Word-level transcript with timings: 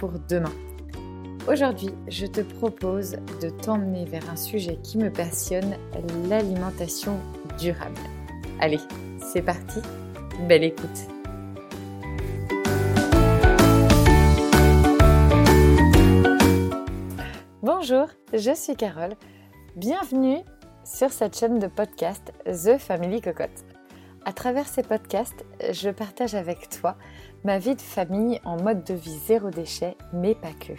Pour 0.00 0.10
demain 0.28 0.52
Aujourd'hui, 1.46 1.90
je 2.08 2.26
te 2.26 2.40
propose 2.40 3.12
de 3.40 3.48
t'emmener 3.48 4.04
vers 4.06 4.28
un 4.28 4.34
sujet 4.34 4.76
qui 4.82 4.98
me 4.98 5.08
passionne, 5.08 5.76
l'alimentation 6.28 7.16
durable. 7.60 8.00
Allez, 8.58 8.80
c'est 9.20 9.42
parti, 9.42 9.78
belle 10.48 10.64
écoute 10.64 10.88
Bonjour, 17.62 18.08
je 18.32 18.52
suis 18.56 18.74
Carole. 18.74 19.14
Bienvenue 19.76 20.38
sur 20.84 21.12
cette 21.12 21.38
chaîne 21.38 21.60
de 21.60 21.68
podcast 21.68 22.32
The 22.46 22.78
Family 22.78 23.20
Cocotte. 23.20 23.64
À 24.24 24.32
travers 24.32 24.68
ces 24.68 24.82
podcasts, 24.82 25.44
je 25.72 25.90
partage 25.90 26.34
avec 26.34 26.68
toi 26.68 26.96
ma 27.44 27.58
vie 27.58 27.74
de 27.74 27.80
famille 27.80 28.40
en 28.44 28.60
mode 28.60 28.84
de 28.84 28.94
vie 28.94 29.18
zéro 29.26 29.50
déchet, 29.50 29.96
mais 30.12 30.34
pas 30.34 30.52
que. 30.52 30.72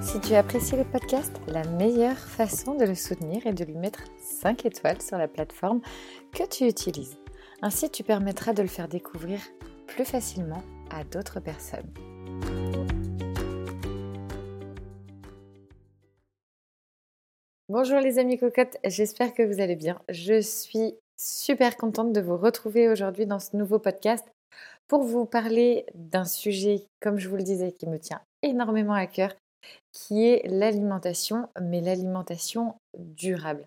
Si 0.00 0.20
tu 0.20 0.34
apprécies 0.34 0.76
le 0.76 0.84
podcast, 0.84 1.32
la 1.48 1.64
meilleure 1.64 2.18
façon 2.18 2.74
de 2.74 2.84
le 2.84 2.94
soutenir 2.94 3.46
est 3.46 3.52
de 3.52 3.64
lui 3.64 3.76
mettre 3.76 4.04
5 4.18 4.64
étoiles 4.64 5.02
sur 5.02 5.18
la 5.18 5.28
plateforme 5.28 5.80
que 6.32 6.46
tu 6.48 6.66
utilises. 6.66 7.18
Ainsi, 7.62 7.90
tu 7.90 8.02
permettras 8.02 8.52
de 8.52 8.62
le 8.62 8.68
faire 8.68 8.88
découvrir 8.88 9.40
plus 9.86 10.04
facilement 10.04 10.62
à 10.90 11.04
d'autres 11.04 11.40
personnes. 11.40 11.92
Bonjour 17.68 17.98
les 17.98 18.18
amis 18.18 18.38
cocottes, 18.38 18.76
j'espère 18.84 19.34
que 19.34 19.42
vous 19.42 19.60
allez 19.60 19.74
bien. 19.74 20.00
Je 20.08 20.40
suis 20.40 20.94
super 21.16 21.76
contente 21.76 22.12
de 22.12 22.20
vous 22.20 22.36
retrouver 22.36 22.88
aujourd'hui 22.88 23.26
dans 23.26 23.38
ce 23.38 23.56
nouveau 23.56 23.78
podcast 23.78 24.24
pour 24.88 25.02
vous 25.02 25.24
parler 25.24 25.86
d'un 25.94 26.24
sujet, 26.24 26.84
comme 27.00 27.18
je 27.18 27.28
vous 27.28 27.36
le 27.36 27.42
disais, 27.42 27.72
qui 27.72 27.86
me 27.86 27.98
tient 27.98 28.20
énormément 28.42 28.92
à 28.94 29.06
cœur, 29.06 29.34
qui 29.92 30.26
est 30.26 30.46
l'alimentation, 30.46 31.48
mais 31.60 31.80
l'alimentation 31.80 32.74
durable. 32.98 33.66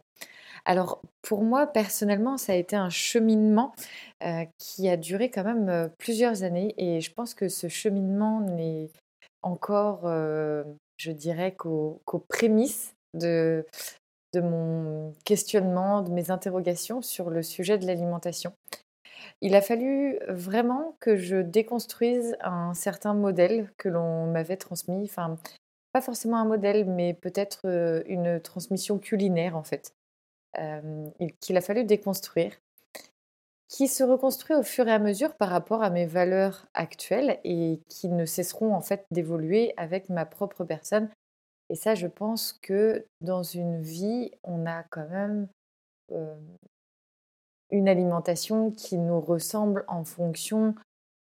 Alors 0.66 1.02
pour 1.22 1.44
moi 1.44 1.66
personnellement, 1.66 2.38
ça 2.38 2.52
a 2.52 2.56
été 2.56 2.76
un 2.76 2.90
cheminement 2.90 3.74
euh, 4.24 4.44
qui 4.58 4.90
a 4.90 4.98
duré 4.98 5.32
quand 5.32 5.46
même 5.46 5.70
euh, 5.70 5.88
plusieurs 5.98 6.44
années 6.44 6.74
et 6.78 7.00
je 7.00 7.12
pense 7.14 7.34
que 7.34 7.48
ce 7.48 7.70
cheminement 7.70 8.42
n'est 8.42 8.90
encore, 9.44 10.02
euh, 10.04 10.64
je 10.98 11.12
dirais, 11.12 11.54
qu'aux 11.56 12.02
prémices 12.28 12.94
de, 13.14 13.66
de 14.34 14.42
mon 14.42 15.14
questionnement, 15.26 16.02
de 16.02 16.12
mes 16.12 16.32
interrogations 16.32 17.02
sur 17.02 17.30
le 17.30 17.44
sujet 17.44 17.78
de 17.78 17.86
l'alimentation. 17.86 18.54
Il 19.42 19.56
a 19.56 19.62
fallu 19.62 20.20
vraiment 20.28 20.96
que 21.00 21.16
je 21.16 21.38
déconstruise 21.38 22.36
un 22.42 22.74
certain 22.74 23.14
modèle 23.14 23.72
que 23.78 23.90
l'on 23.90 24.28
m'avait 24.28 24.58
transmis, 24.58 25.04
enfin 25.04 25.38
pas 25.94 26.02
forcément 26.02 26.38
un 26.38 26.46
modèle, 26.46 26.86
mais 26.86 27.14
peut-être 27.14 27.62
euh, 27.66 28.04
une 28.08 28.40
transmission 28.40 29.00
culinaire 29.00 29.56
en 29.56 29.64
fait, 29.64 29.94
euh, 30.60 31.06
qu'il 31.40 31.58
a 31.58 31.62
fallu 31.62 31.84
déconstruire, 31.84 32.54
qui 33.68 33.88
se 33.88 34.04
reconstruit 34.04 34.56
au 34.56 34.64
fur 34.64 34.88
et 34.88 34.94
à 34.94 35.00
mesure 35.00 35.36
par 35.36 35.50
rapport 35.50 35.84
à 35.84 35.90
mes 35.90 36.06
valeurs 36.06 36.68
actuelles 36.74 37.40
et 37.44 37.80
qui 37.90 38.10
ne 38.10 38.26
cesseront 38.26 38.74
en 38.74 38.82
fait 38.82 39.06
d'évoluer 39.12 39.74
avec 39.78 40.10
ma 40.10 40.26
propre 40.26 40.64
personne 40.64 41.10
et 41.70 41.76
ça, 41.76 41.96
je 41.96 42.08
pense 42.08 42.54
que 42.62 43.06
dans 43.22 43.44
une 43.44 43.82
vie, 43.82 44.32
on 44.44 44.66
a 44.66 44.84
quand 44.84 45.08
même 45.10 45.48
une 47.70 47.90
alimentation 47.90 48.72
qui 48.72 48.98
nous 48.98 49.20
ressemble 49.20 49.84
en 49.88 50.04
fonction 50.04 50.76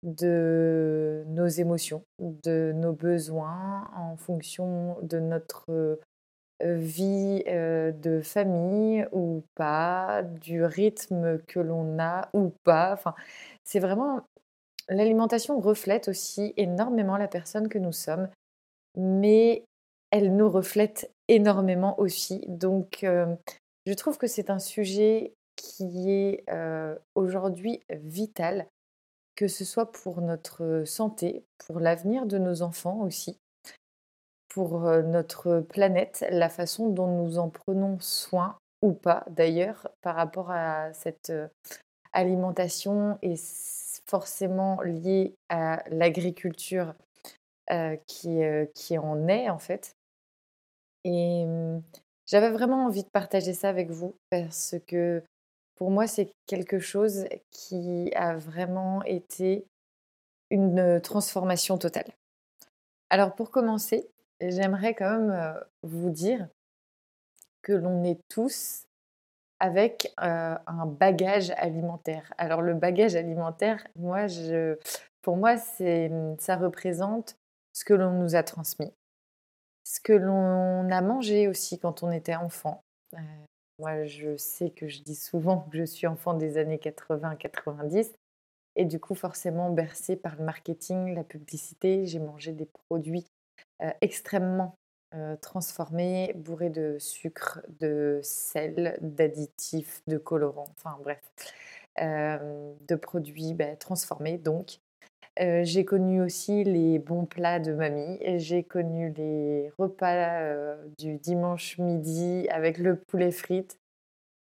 de 0.02 1.24
nos 1.28 1.46
émotions, 1.46 2.02
de 2.18 2.72
nos 2.74 2.92
besoins, 2.92 3.90
en 3.94 4.16
fonction 4.16 4.96
de 5.02 5.18
notre 5.18 5.98
vie 6.62 7.42
de 7.44 8.20
famille 8.22 9.06
ou 9.12 9.42
pas, 9.54 10.22
du 10.22 10.64
rythme 10.64 11.38
que 11.42 11.60
l'on 11.60 11.98
a 11.98 12.28
ou 12.32 12.52
pas. 12.64 12.92
Enfin, 12.92 13.14
c'est 13.64 13.80
vraiment 13.80 14.22
l'alimentation 14.88 15.60
reflète 15.60 16.08
aussi 16.08 16.52
énormément 16.56 17.16
la 17.16 17.28
personne 17.28 17.68
que 17.68 17.78
nous 17.78 17.92
sommes, 17.92 18.28
mais 18.96 19.64
elle 20.10 20.34
nous 20.36 20.50
reflète 20.50 21.10
énormément 21.28 21.98
aussi. 22.00 22.44
Donc, 22.48 23.04
euh, 23.04 23.34
je 23.86 23.94
trouve 23.94 24.18
que 24.18 24.26
c'est 24.26 24.50
un 24.50 24.58
sujet 24.58 25.34
qui 25.56 26.10
est 26.10 26.44
euh, 26.50 26.96
aujourd'hui 27.14 27.80
vital, 27.90 28.66
que 29.36 29.48
ce 29.48 29.64
soit 29.64 29.92
pour 29.92 30.20
notre 30.20 30.82
santé, 30.84 31.44
pour 31.66 31.80
l'avenir 31.80 32.26
de 32.26 32.38
nos 32.38 32.62
enfants 32.62 33.00
aussi, 33.00 33.38
pour 34.48 34.86
euh, 34.86 35.02
notre 35.02 35.60
planète, 35.60 36.24
la 36.30 36.48
façon 36.48 36.88
dont 36.88 37.06
nous 37.06 37.38
en 37.38 37.48
prenons 37.48 37.98
soin 38.00 38.58
ou 38.82 38.92
pas 38.92 39.24
d'ailleurs 39.28 39.88
par 40.00 40.16
rapport 40.16 40.50
à 40.50 40.92
cette 40.94 41.32
alimentation 42.12 43.18
et 43.22 43.34
forcément 44.06 44.80
liée 44.80 45.34
à 45.50 45.84
l'agriculture 45.90 46.94
qui 48.06 48.98
en 48.98 49.28
est 49.28 49.50
en 49.50 49.58
fait. 49.58 49.94
Et 51.04 51.46
j'avais 52.26 52.50
vraiment 52.50 52.84
envie 52.86 53.02
de 53.02 53.08
partager 53.08 53.54
ça 53.54 53.68
avec 53.68 53.90
vous 53.90 54.14
parce 54.30 54.76
que 54.86 55.22
pour 55.76 55.90
moi, 55.90 56.06
c'est 56.06 56.30
quelque 56.46 56.78
chose 56.78 57.24
qui 57.50 58.12
a 58.14 58.36
vraiment 58.36 59.02
été 59.04 59.64
une 60.50 61.00
transformation 61.00 61.78
totale. 61.78 62.12
Alors 63.08 63.34
pour 63.34 63.50
commencer, 63.50 64.08
j'aimerais 64.40 64.94
quand 64.94 65.18
même 65.18 65.54
vous 65.82 66.10
dire 66.10 66.48
que 67.62 67.72
l'on 67.72 68.04
est 68.04 68.20
tous 68.28 68.84
avec 69.58 70.12
un 70.18 70.86
bagage 70.86 71.50
alimentaire. 71.56 72.32
Alors 72.38 72.62
le 72.62 72.74
bagage 72.74 73.16
alimentaire, 73.16 73.86
moi, 73.96 74.26
je, 74.26 74.76
pour 75.22 75.36
moi, 75.36 75.56
ça 75.56 76.56
représente 76.56 77.36
ce 77.72 77.84
que 77.84 77.94
l'on 77.94 78.12
nous 78.12 78.36
a 78.36 78.42
transmis 78.42 78.92
ce 79.84 80.00
que 80.00 80.12
l'on 80.12 80.90
a 80.90 81.00
mangé 81.00 81.48
aussi 81.48 81.78
quand 81.78 82.02
on 82.02 82.10
était 82.10 82.36
enfant. 82.36 82.82
Euh, 83.14 83.18
moi, 83.78 84.04
je 84.04 84.36
sais 84.36 84.70
que 84.70 84.88
je 84.88 85.02
dis 85.02 85.14
souvent 85.14 85.60
que 85.70 85.76
je 85.76 85.84
suis 85.84 86.06
enfant 86.06 86.34
des 86.34 86.58
années 86.58 86.78
80-90 86.78 88.12
et 88.76 88.84
du 88.84 89.00
coup 89.00 89.14
forcément 89.14 89.70
bercée 89.70 90.16
par 90.16 90.36
le 90.36 90.44
marketing, 90.44 91.14
la 91.14 91.24
publicité. 91.24 92.06
J'ai 92.06 92.18
mangé 92.18 92.52
des 92.52 92.68
produits 92.88 93.26
euh, 93.82 93.90
extrêmement 94.00 94.74
euh, 95.14 95.36
transformés, 95.36 96.32
bourrés 96.36 96.70
de 96.70 96.98
sucre, 96.98 97.60
de 97.80 98.20
sel, 98.22 98.96
d'additifs, 99.00 100.02
de 100.06 100.18
colorants, 100.18 100.68
enfin 100.78 100.98
bref, 101.02 101.20
de 101.98 102.94
produits 102.94 103.54
bah, 103.54 103.76
transformés 103.76 104.38
donc 104.38 104.78
euh, 105.38 105.62
j'ai 105.64 105.84
connu 105.84 106.20
aussi 106.20 106.64
les 106.64 106.98
bons 106.98 107.24
plats 107.24 107.60
de 107.60 107.72
mamie. 107.72 108.18
J'ai 108.38 108.64
connu 108.64 109.12
les 109.12 109.70
repas 109.78 110.40
euh, 110.42 110.76
du 110.98 111.16
dimanche 111.18 111.78
midi 111.78 112.46
avec 112.50 112.78
le 112.78 112.96
poulet 112.96 113.30
frites. 113.30 113.78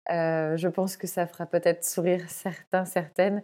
Euh, 0.09 0.57
je 0.57 0.67
pense 0.67 0.97
que 0.97 1.07
ça 1.07 1.27
fera 1.27 1.45
peut-être 1.45 1.85
sourire 1.85 2.29
certains, 2.29 2.85
certaines. 2.85 3.43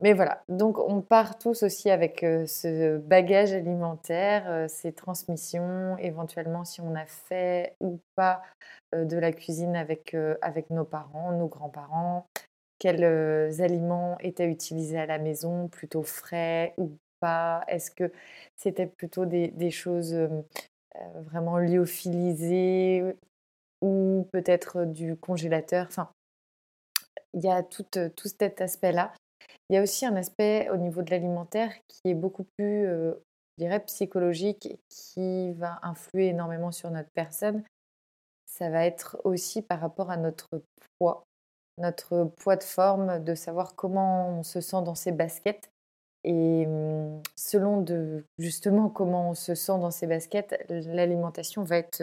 Mais 0.00 0.12
voilà, 0.12 0.42
donc 0.48 0.78
on 0.78 1.02
part 1.02 1.38
tous 1.38 1.62
aussi 1.62 1.88
avec 1.88 2.18
ce 2.20 2.98
bagage 2.98 3.52
alimentaire, 3.52 4.68
ces 4.68 4.92
transmissions, 4.92 5.96
éventuellement 5.98 6.64
si 6.64 6.80
on 6.80 6.96
a 6.96 7.06
fait 7.06 7.76
ou 7.80 8.00
pas 8.16 8.42
de 8.92 9.16
la 9.16 9.32
cuisine 9.32 9.76
avec, 9.76 10.16
avec 10.42 10.70
nos 10.70 10.84
parents, 10.84 11.30
nos 11.30 11.46
grands-parents, 11.46 12.26
quels 12.84 13.62
aliments 13.62 14.18
étaient 14.20 14.46
utilisés 14.46 14.98
à 14.98 15.06
la 15.06 15.18
maison, 15.18 15.68
plutôt 15.68 16.02
frais 16.02 16.74
ou 16.76 16.98
pas? 17.18 17.64
Est-ce 17.66 17.90
que 17.90 18.12
c'était 18.56 18.86
plutôt 18.86 19.24
des, 19.24 19.70
choses 19.70 20.14
vraiment 21.14 21.56
lyophilisées 21.56 23.16
ou 23.80 24.28
peut-être 24.32 24.84
du 24.84 25.16
congélateur? 25.16 25.86
Enfin, 25.88 26.10
il 27.32 27.42
y 27.42 27.48
a 27.48 27.62
tout, 27.62 27.86
tout 28.14 28.28
cet 28.28 28.60
aspect-là. 28.60 29.14
Il 29.70 29.76
y 29.76 29.78
a 29.78 29.82
aussi 29.82 30.04
un 30.04 30.16
aspect 30.16 30.68
au 30.68 30.76
niveau 30.76 31.00
de 31.00 31.10
l'alimentaire 31.10 31.72
qui 31.88 32.10
est 32.10 32.14
beaucoup 32.14 32.44
plus, 32.58 32.84
je 32.84 33.14
dirais, 33.56 33.80
psychologique, 33.86 34.76
qui 34.90 35.54
va 35.54 35.78
influer 35.82 36.26
énormément 36.26 36.70
sur 36.70 36.90
notre 36.90 37.10
personne. 37.14 37.64
Ça 38.44 38.68
va 38.68 38.84
être 38.84 39.16
aussi 39.24 39.62
par 39.62 39.80
rapport 39.80 40.10
à 40.10 40.18
notre 40.18 40.62
poids 40.98 41.24
notre 41.78 42.24
poids 42.24 42.56
de 42.56 42.62
forme, 42.62 43.22
de 43.22 43.34
savoir 43.34 43.74
comment 43.74 44.28
on 44.28 44.42
se 44.42 44.60
sent 44.60 44.82
dans 44.84 44.94
ses 44.94 45.12
baskets. 45.12 45.70
Et 46.24 46.66
mmh, 46.66 47.22
selon 47.36 47.80
de, 47.82 48.24
justement 48.38 48.88
comment 48.88 49.30
on 49.30 49.34
se 49.34 49.54
sent 49.54 49.78
dans 49.78 49.90
ses 49.90 50.06
baskets, 50.06 50.64
l'alimentation 50.68 51.64
va 51.64 51.78
être 51.78 52.02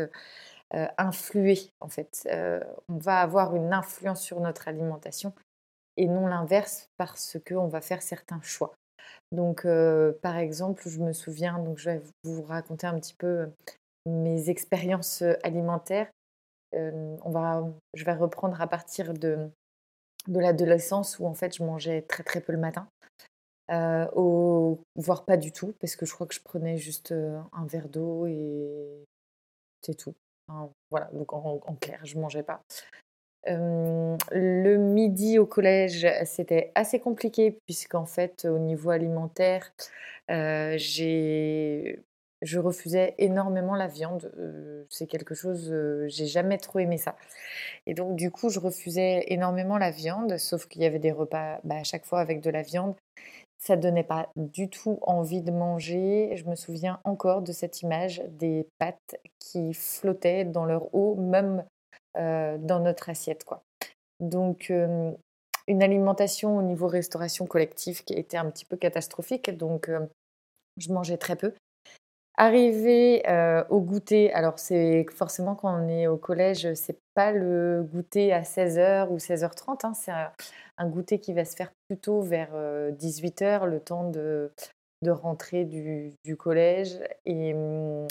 influée 0.97 1.69
en 1.81 1.89
fait. 1.89 2.29
on 2.87 2.97
va 2.97 3.19
avoir 3.19 3.55
une 3.57 3.73
influence 3.73 4.21
sur 4.21 4.39
notre 4.39 4.69
alimentation 4.69 5.33
et 5.97 6.07
non 6.07 6.27
l'inverse 6.27 6.89
parce 6.97 7.37
qu'on 7.45 7.67
va 7.67 7.81
faire 7.81 8.01
certains 8.01 8.41
choix. 8.41 8.73
Donc, 9.31 9.67
par 10.21 10.37
exemple, 10.37 10.87
je 10.87 10.99
me 10.99 11.13
souviens, 11.13 11.59
donc 11.59 11.77
je 11.77 11.89
vais 11.89 12.01
vous 12.23 12.43
raconter 12.43 12.87
un 12.87 12.99
petit 12.99 13.13
peu 13.13 13.49
mes 14.05 14.49
expériences 14.49 15.23
alimentaires. 15.43 16.09
on 16.73 17.29
va, 17.29 17.63
je 17.93 18.05
vais 18.05 18.13
reprendre 18.13 18.61
à 18.61 18.67
partir 18.67 19.13
de, 19.13 19.49
de 20.27 20.39
l'adolescence 20.39 21.19
où 21.19 21.25
en 21.25 21.33
fait 21.33 21.55
je 21.55 21.63
mangeais 21.63 22.01
très 22.03 22.23
très 22.23 22.41
peu 22.41 22.51
le 22.51 22.59
matin, 22.59 22.87
voire 23.69 25.25
pas 25.25 25.37
du 25.37 25.51
tout, 25.51 25.73
parce 25.79 25.95
que 25.95 26.05
je 26.05 26.13
crois 26.13 26.27
que 26.27 26.35
je 26.35 26.41
prenais 26.41 26.77
juste 26.77 27.11
un 27.11 27.65
verre 27.65 27.89
d'eau 27.89 28.27
et 28.27 29.05
c'est 29.81 29.95
tout. 29.95 30.13
voilà, 30.89 31.09
donc 31.13 31.33
en, 31.33 31.59
clair, 31.79 31.99
je 32.03 32.17
mangeais 32.17 32.43
pas 32.43 32.61
le 33.47 34.77
midi 34.77 35.39
au 35.39 35.45
collège, 35.45 36.07
c'était 36.25 36.71
assez 36.75 36.99
compliqué 36.99 37.57
puisqu'en 37.65 38.05
fait, 38.05 38.45
au 38.45 38.59
niveau 38.59 38.91
alimentaire, 38.91 39.73
j'ai 40.29 41.99
je 42.41 42.59
refusais 42.59 43.15
énormément 43.17 43.75
la 43.75 43.87
viande. 43.87 44.31
c'est 44.89 45.07
quelque 45.07 45.35
chose, 45.35 45.73
j'ai 46.07 46.25
jamais 46.25 46.57
trop 46.57 46.79
aimé 46.79 46.97
ça. 46.97 47.15
Et 47.85 47.93
donc 47.93 48.15
du 48.15 48.31
coup, 48.31 48.49
je 48.49 48.59
refusais 48.59 49.25
énormément 49.27 49.77
la 49.77 49.91
viande, 49.91 50.37
sauf 50.37 50.67
qu'il 50.67 50.81
y 50.81 50.85
avait 50.85 50.99
des 50.99 51.11
repas, 51.11 51.59
bah, 51.63 51.75
à 51.75 51.83
chaque 51.83 52.05
fois 52.05 52.19
avec 52.19 52.41
de 52.41 52.49
la 52.49 52.61
viande. 52.61 52.95
Ça 53.59 53.75
donnait 53.77 54.03
pas 54.03 54.29
du 54.35 54.69
tout 54.69 54.97
envie 55.03 55.41
de 55.41 55.51
manger. 55.51 56.35
Je 56.35 56.45
me 56.45 56.55
souviens 56.55 56.99
encore 57.03 57.43
de 57.43 57.51
cette 57.51 57.83
image 57.83 58.23
des 58.27 58.67
pâtes 58.79 59.17
qui 59.37 59.75
flottaient 59.75 60.45
dans 60.45 60.65
leur 60.65 60.93
eau, 60.95 61.13
même 61.15 61.63
euh, 62.17 62.57
dans 62.57 62.79
notre 62.79 63.09
assiette. 63.09 63.43
Quoi. 63.43 63.61
Donc, 64.19 64.71
une 64.71 65.83
alimentation 65.83 66.57
au 66.57 66.63
niveau 66.63 66.87
restauration 66.87 67.45
collective 67.45 68.03
qui 68.03 68.13
était 68.13 68.37
un 68.37 68.49
petit 68.49 68.65
peu 68.65 68.77
catastrophique. 68.77 69.55
Donc, 69.55 69.91
je 70.77 70.91
mangeais 70.91 71.17
très 71.17 71.35
peu. 71.35 71.53
Arrivé 72.37 73.23
au 73.69 73.81
goûter, 73.81 74.33
alors 74.33 74.57
c'est 74.57 75.05
forcément 75.11 75.55
quand 75.55 75.73
on 75.73 75.87
est 75.87 76.07
au 76.07 76.17
collège, 76.17 76.73
c'est 76.73 76.97
pas 77.13 77.31
le 77.31 77.83
goûter 77.83 78.33
à 78.33 78.41
16h 78.41 79.09
ou 79.09 79.17
16h30, 79.17 79.85
hein, 79.85 79.93
c'est 79.93 80.11
un, 80.11 80.89
goûter 80.89 81.19
qui 81.19 81.33
va 81.33 81.45
se 81.45 81.55
faire 81.55 81.71
plutôt 81.87 82.21
vers 82.21 82.53
18h, 82.53 83.65
le 83.65 83.79
temps 83.79 84.09
de, 84.09 84.51
de 85.01 85.11
rentrer 85.11 85.65
du, 85.65 86.37
collège. 86.37 86.99
Et 87.25 87.53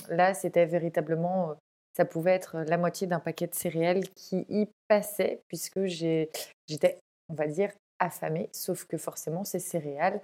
là, 0.09 0.35
c'était 0.35 0.67
véritablement 0.67 1.57
ça 1.97 2.05
pouvait 2.05 2.33
être 2.33 2.59
la 2.61 2.79
moitié 2.79 3.07
d'un 3.07 3.19
paquet 3.19 3.47
de 3.47 3.55
céréales 3.55 4.09
qui 4.11 4.47
y 4.49 4.69
passait, 4.89 5.43
puisque 5.49 5.85
j'étais, 5.87 6.99
on 7.29 7.35
va 7.35 7.47
dire, 7.47 7.73
affamée. 7.99 8.49
Sauf 8.53 8.85
que 8.85 8.97
forcément, 8.97 9.45
ces 9.45 9.59
céréales 9.59 10.21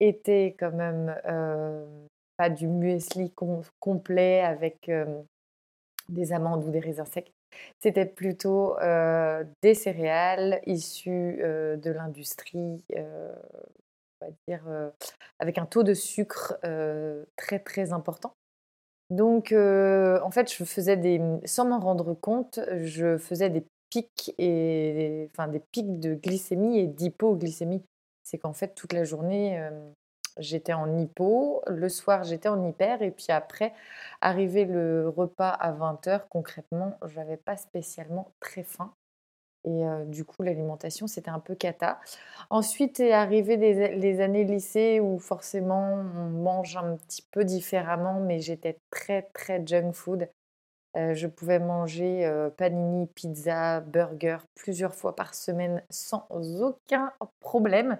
étaient 0.00 0.56
quand 0.58 0.72
même 0.72 1.14
pas 2.38 2.48
du 2.48 2.66
muesli 2.66 3.34
complet 3.80 4.40
avec 4.40 4.90
des 6.08 6.32
amandes 6.32 6.64
ou 6.64 6.70
des 6.70 6.80
raisins 6.80 7.04
secs. 7.04 7.30
C'était 7.80 8.06
plutôt 8.06 8.76
des 9.62 9.74
céréales 9.74 10.60
issues 10.64 11.38
de 11.42 11.90
l'industrie, 11.90 12.82
on 12.96 14.26
va 14.26 14.28
dire, 14.46 14.64
avec 15.38 15.58
un 15.58 15.66
taux 15.66 15.82
de 15.82 15.94
sucre 15.94 16.58
très 17.36 17.58
très 17.58 17.92
important. 17.92 18.32
Donc, 19.10 19.52
en 19.52 20.30
fait, 20.30 20.52
je 20.52 20.64
faisais 20.64 20.96
des, 20.96 21.20
sans 21.44 21.66
m'en 21.66 21.80
rendre 21.80 22.14
compte, 22.14 22.60
je 22.76 23.18
faisais 23.18 23.50
des 23.50 23.64
pics 23.90 24.34
et, 24.38 25.28
enfin, 25.32 25.48
des 25.48 25.62
pics 25.72 25.98
de 25.98 26.14
glycémie 26.14 26.78
et 26.78 26.86
d'hypoglycémie. 26.86 27.82
C'est 28.22 28.38
qu'en 28.38 28.52
fait, 28.52 28.74
toute 28.74 28.92
la 28.92 29.04
journée, 29.04 29.58
j'étais 30.38 30.72
en 30.72 30.98
hypo, 30.98 31.62
le 31.66 31.88
soir, 31.88 32.24
j'étais 32.24 32.48
en 32.48 32.66
hyper, 32.66 33.02
et 33.02 33.10
puis 33.10 33.26
après, 33.30 33.72
arrivé 34.20 34.64
le 34.64 35.08
repas 35.08 35.50
à 35.50 35.72
20h, 35.72 36.22
concrètement, 36.28 36.98
je 37.06 37.16
n'avais 37.18 37.36
pas 37.36 37.56
spécialement 37.56 38.32
très 38.40 38.62
faim. 38.62 38.92
Et 39.64 39.82
du 40.06 40.24
coup, 40.24 40.42
l'alimentation, 40.42 41.06
c'était 41.06 41.30
un 41.30 41.40
peu 41.40 41.54
cata. 41.54 42.00
Ensuite 42.48 43.00
est 43.00 43.12
arrivé 43.12 43.56
les 43.56 44.20
années 44.20 44.44
lycée 44.44 45.00
où 45.00 45.18
forcément 45.18 45.94
on 45.94 46.30
mange 46.30 46.76
un 46.76 46.96
petit 46.96 47.26
peu 47.32 47.44
différemment, 47.44 48.20
mais 48.20 48.40
j'étais 48.40 48.78
très 48.90 49.22
très 49.34 49.66
junk 49.66 49.92
food. 49.92 50.28
je 50.94 51.26
pouvais 51.26 51.58
manger 51.58 52.48
panini, 52.56 53.08
pizza, 53.08 53.80
burger 53.80 54.38
plusieurs 54.54 54.94
fois 54.94 55.14
par 55.14 55.34
semaine 55.34 55.82
sans 55.90 56.26
aucun 56.62 57.12
problème. 57.40 57.98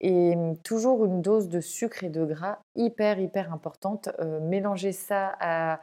Et 0.00 0.34
mmh, 0.36 0.56
toujours 0.58 1.04
une 1.04 1.22
dose 1.22 1.48
de 1.48 1.60
sucre 1.60 2.04
et 2.04 2.08
de 2.10 2.24
gras 2.24 2.58
hyper 2.76 3.18
hyper 3.18 3.52
importante. 3.52 4.08
mélanger 4.42 4.92
ça 4.92 5.80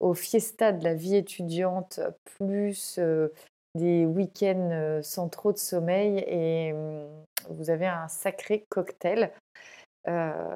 au 0.00 0.14
fiesta 0.14 0.72
de 0.72 0.84
la 0.84 0.94
vie 0.94 1.16
étudiante, 1.16 2.00
plus 2.36 2.98
des 3.74 4.06
week-ends 4.06 5.00
sans 5.02 5.28
trop 5.28 5.52
de 5.52 5.58
sommeil 5.58 6.24
et 6.26 6.72
mmh, 6.72 7.06
vous 7.50 7.70
avez 7.70 7.86
un 7.86 8.08
sacré 8.08 8.64
cocktail. 8.68 9.32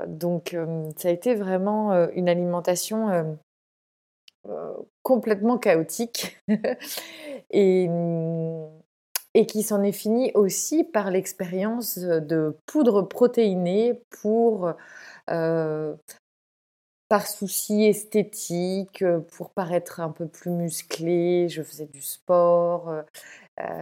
donc 0.07 0.57
ça 0.97 1.09
a 1.09 1.11
été 1.11 1.35
vraiment 1.35 1.93
une 2.11 2.29
alimentation 2.29 3.39
complètement 5.03 5.59
chaotique 5.59 6.39
et, 7.51 7.89
mmh, 7.89 8.78
et 9.35 9.47
qui 9.47 9.63
s'en 9.63 9.83
est 9.83 9.93
fini 9.93 10.33
aussi 10.35 10.85
par 10.85 11.11
l'expérience 11.11 11.99
de 11.99 12.57
poudre 12.67 13.03
protéinée 13.03 14.03
pour 14.21 14.73
par 17.09 17.27
souci 17.27 17.85
esthétique, 17.85 19.03
pour 19.33 19.51
paraître 19.51 20.01
un 20.01 20.11
peu 20.11 20.27
plus 20.27 20.51
musclé, 20.51 21.49
je 21.49 21.63
faisais 21.63 21.87
du 21.87 22.03
sport, 22.03 22.93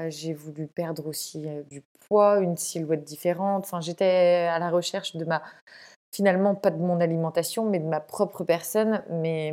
j'ai 0.08 0.32
voulu 0.32 0.68
perdre 0.68 1.06
aussi 1.06 1.46
du 1.68 1.82
poids, 2.06 2.38
une 2.38 2.56
silhouette 2.56 3.02
différente. 3.04 3.64
Enfin, 3.64 3.80
j'étais 3.80 4.48
à 4.48 4.58
la 4.60 4.70
recherche 4.70 5.16
de 5.16 5.24
ma, 5.24 5.42
finalement 6.14 6.54
pas 6.54 6.70
de 6.70 6.78
mon 6.78 7.00
alimentation, 7.00 7.68
mais 7.68 7.80
de 7.80 7.86
ma 7.86 8.00
propre 8.00 8.44
personne. 8.44 9.02
Mais 9.10 9.52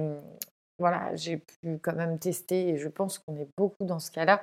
voilà, 0.77 1.15
j'ai 1.15 1.37
pu 1.37 1.79
quand 1.81 1.95
même 1.95 2.19
tester, 2.19 2.69
et 2.69 2.77
je 2.77 2.89
pense 2.89 3.17
qu'on 3.17 3.35
est 3.37 3.47
beaucoup 3.57 3.85
dans 3.85 3.99
ce 3.99 4.11
cas-là, 4.11 4.41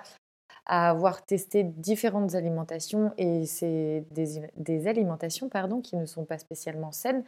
à 0.67 0.91
avoir 0.91 1.25
testé 1.25 1.65
différentes 1.65 2.35
alimentations, 2.35 3.13
et 3.19 3.47
c'est 3.47 4.05
des, 4.11 4.49
des 4.57 4.87
alimentations 4.87 5.49
pardon, 5.49 5.81
qui 5.81 5.97
ne 5.97 6.07
sont 6.07 6.25
pas 6.25 6.39
spécialement 6.39 6.93
saines, 6.93 7.25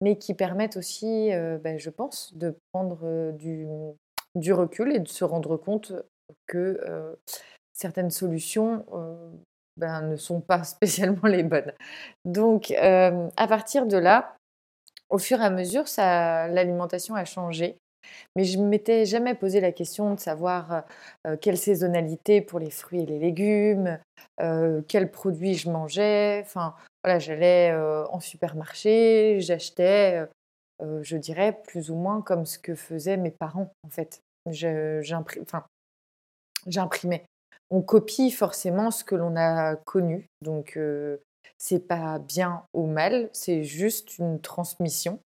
mais 0.00 0.16
qui 0.16 0.34
permettent 0.34 0.76
aussi, 0.76 1.30
ben, 1.30 1.78
je 1.78 1.90
pense, 1.90 2.32
de 2.36 2.56
prendre 2.72 3.32
du, 3.32 3.66
du, 4.36 4.52
recul 4.52 4.94
et 4.94 5.00
de 5.00 5.08
se 5.08 5.24
rendre 5.24 5.56
compte 5.56 5.92
que 6.46 6.80
certaines 7.72 8.10
solutions 8.10 8.84
ben, 9.76 10.02
ne 10.02 10.16
sont 10.16 10.40
pas 10.40 10.62
spécialement 10.64 11.26
les 11.28 11.42
bonnes. 11.42 11.72
Donc, 12.24 12.70
à 12.70 13.46
partir 13.48 13.86
de 13.86 13.96
là, 13.96 14.36
au 15.10 15.18
fur 15.18 15.40
et 15.40 15.44
à 15.44 15.50
mesure, 15.50 15.84
l'alimentation 15.96 17.14
a 17.14 17.24
changé. 17.24 17.78
Mais 18.36 18.44
je 18.44 18.58
ne 18.58 18.66
m'étais 18.66 19.04
jamais 19.06 19.34
posé 19.34 19.60
la 19.60 19.72
question 19.72 20.14
de 20.14 20.20
savoir 20.20 20.84
quelle 21.40 21.58
saisonnalité 21.58 22.40
pour 22.40 22.58
les 22.58 22.70
fruits 22.70 23.02
et 23.02 23.06
les 23.06 23.18
légumes, 23.18 23.98
quels 24.88 25.10
produits 25.10 25.54
je 25.54 25.70
mangeais. 25.70 26.40
Enfin, 26.44 26.74
voilà, 27.04 27.18
j'allais 27.18 27.74
en 27.74 28.20
supermarché, 28.20 29.40
j'achetais, 29.40 30.26
je 30.80 31.16
dirais, 31.16 31.58
plus 31.66 31.90
ou 31.90 31.96
moins 31.96 32.22
comme 32.22 32.46
ce 32.46 32.58
que 32.58 32.74
faisaient 32.74 33.16
mes 33.16 33.30
parents, 33.32 33.70
en 33.84 33.90
fait. 33.90 34.20
J'imprimais. 36.66 37.24
On 37.70 37.82
copie 37.82 38.30
forcément 38.30 38.90
ce 38.90 39.04
que 39.04 39.14
l'on 39.14 39.36
a 39.36 39.76
connu, 39.76 40.26
donc 40.42 40.78
c'est 41.58 41.86
pas 41.86 42.18
bien 42.18 42.62
ou 42.72 42.86
mal, 42.86 43.28
c'est 43.32 43.62
juste 43.64 44.18
une 44.18 44.40
transmission. 44.40 45.18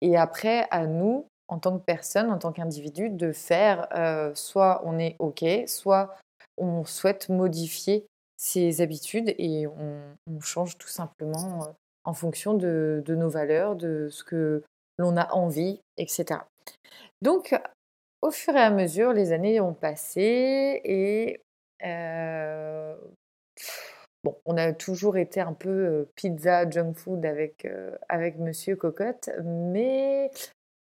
Et 0.00 0.16
après, 0.16 0.66
à 0.70 0.86
nous, 0.86 1.26
en 1.52 1.58
tant 1.58 1.78
que 1.78 1.84
personne, 1.84 2.30
en 2.30 2.38
tant 2.38 2.52
qu'individu, 2.52 3.10
de 3.10 3.30
faire 3.32 3.88
soit 4.34 4.82
on 4.84 4.98
est 4.98 5.16
OK, 5.18 5.44
soit 5.66 6.16
on 6.56 6.84
souhaite 6.84 7.28
modifier 7.28 8.06
ses 8.42 8.80
habitudes 8.80 9.34
et 9.38 9.68
on, 9.68 10.40
change 10.40 10.76
tout 10.76 10.88
simplement 10.88 11.62
euh, 11.62 11.66
en 12.04 12.14
fonction 12.14 12.54
de, 12.54 13.04
nos 13.06 13.28
valeurs, 13.28 13.76
de 13.76 14.08
ce 14.10 14.24
que 14.24 14.64
l'on 14.98 15.16
a 15.16 15.32
envie, 15.32 15.80
etc. 15.96 16.40
Donc, 17.20 17.54
au 18.20 18.32
fur 18.32 18.56
et 18.56 18.60
à 18.60 18.70
mesure, 18.70 19.12
les 19.12 19.32
années 19.32 19.60
ont 19.60 19.74
passé 19.74 20.80
et 20.84 21.40
euh, 21.84 22.96
bon, 24.24 24.36
on 24.44 24.56
a 24.56 24.72
toujours 24.72 25.16
été 25.16 25.40
un 25.40 25.52
peu 25.52 25.68
euh, 25.68 26.10
pizza, 26.16 26.68
junk 26.68 26.94
food 26.94 27.24
avec, 27.24 27.68
avec 28.08 28.38
Monsieur 28.38 28.74
Cocotte, 28.74 29.30
mais 29.44 30.32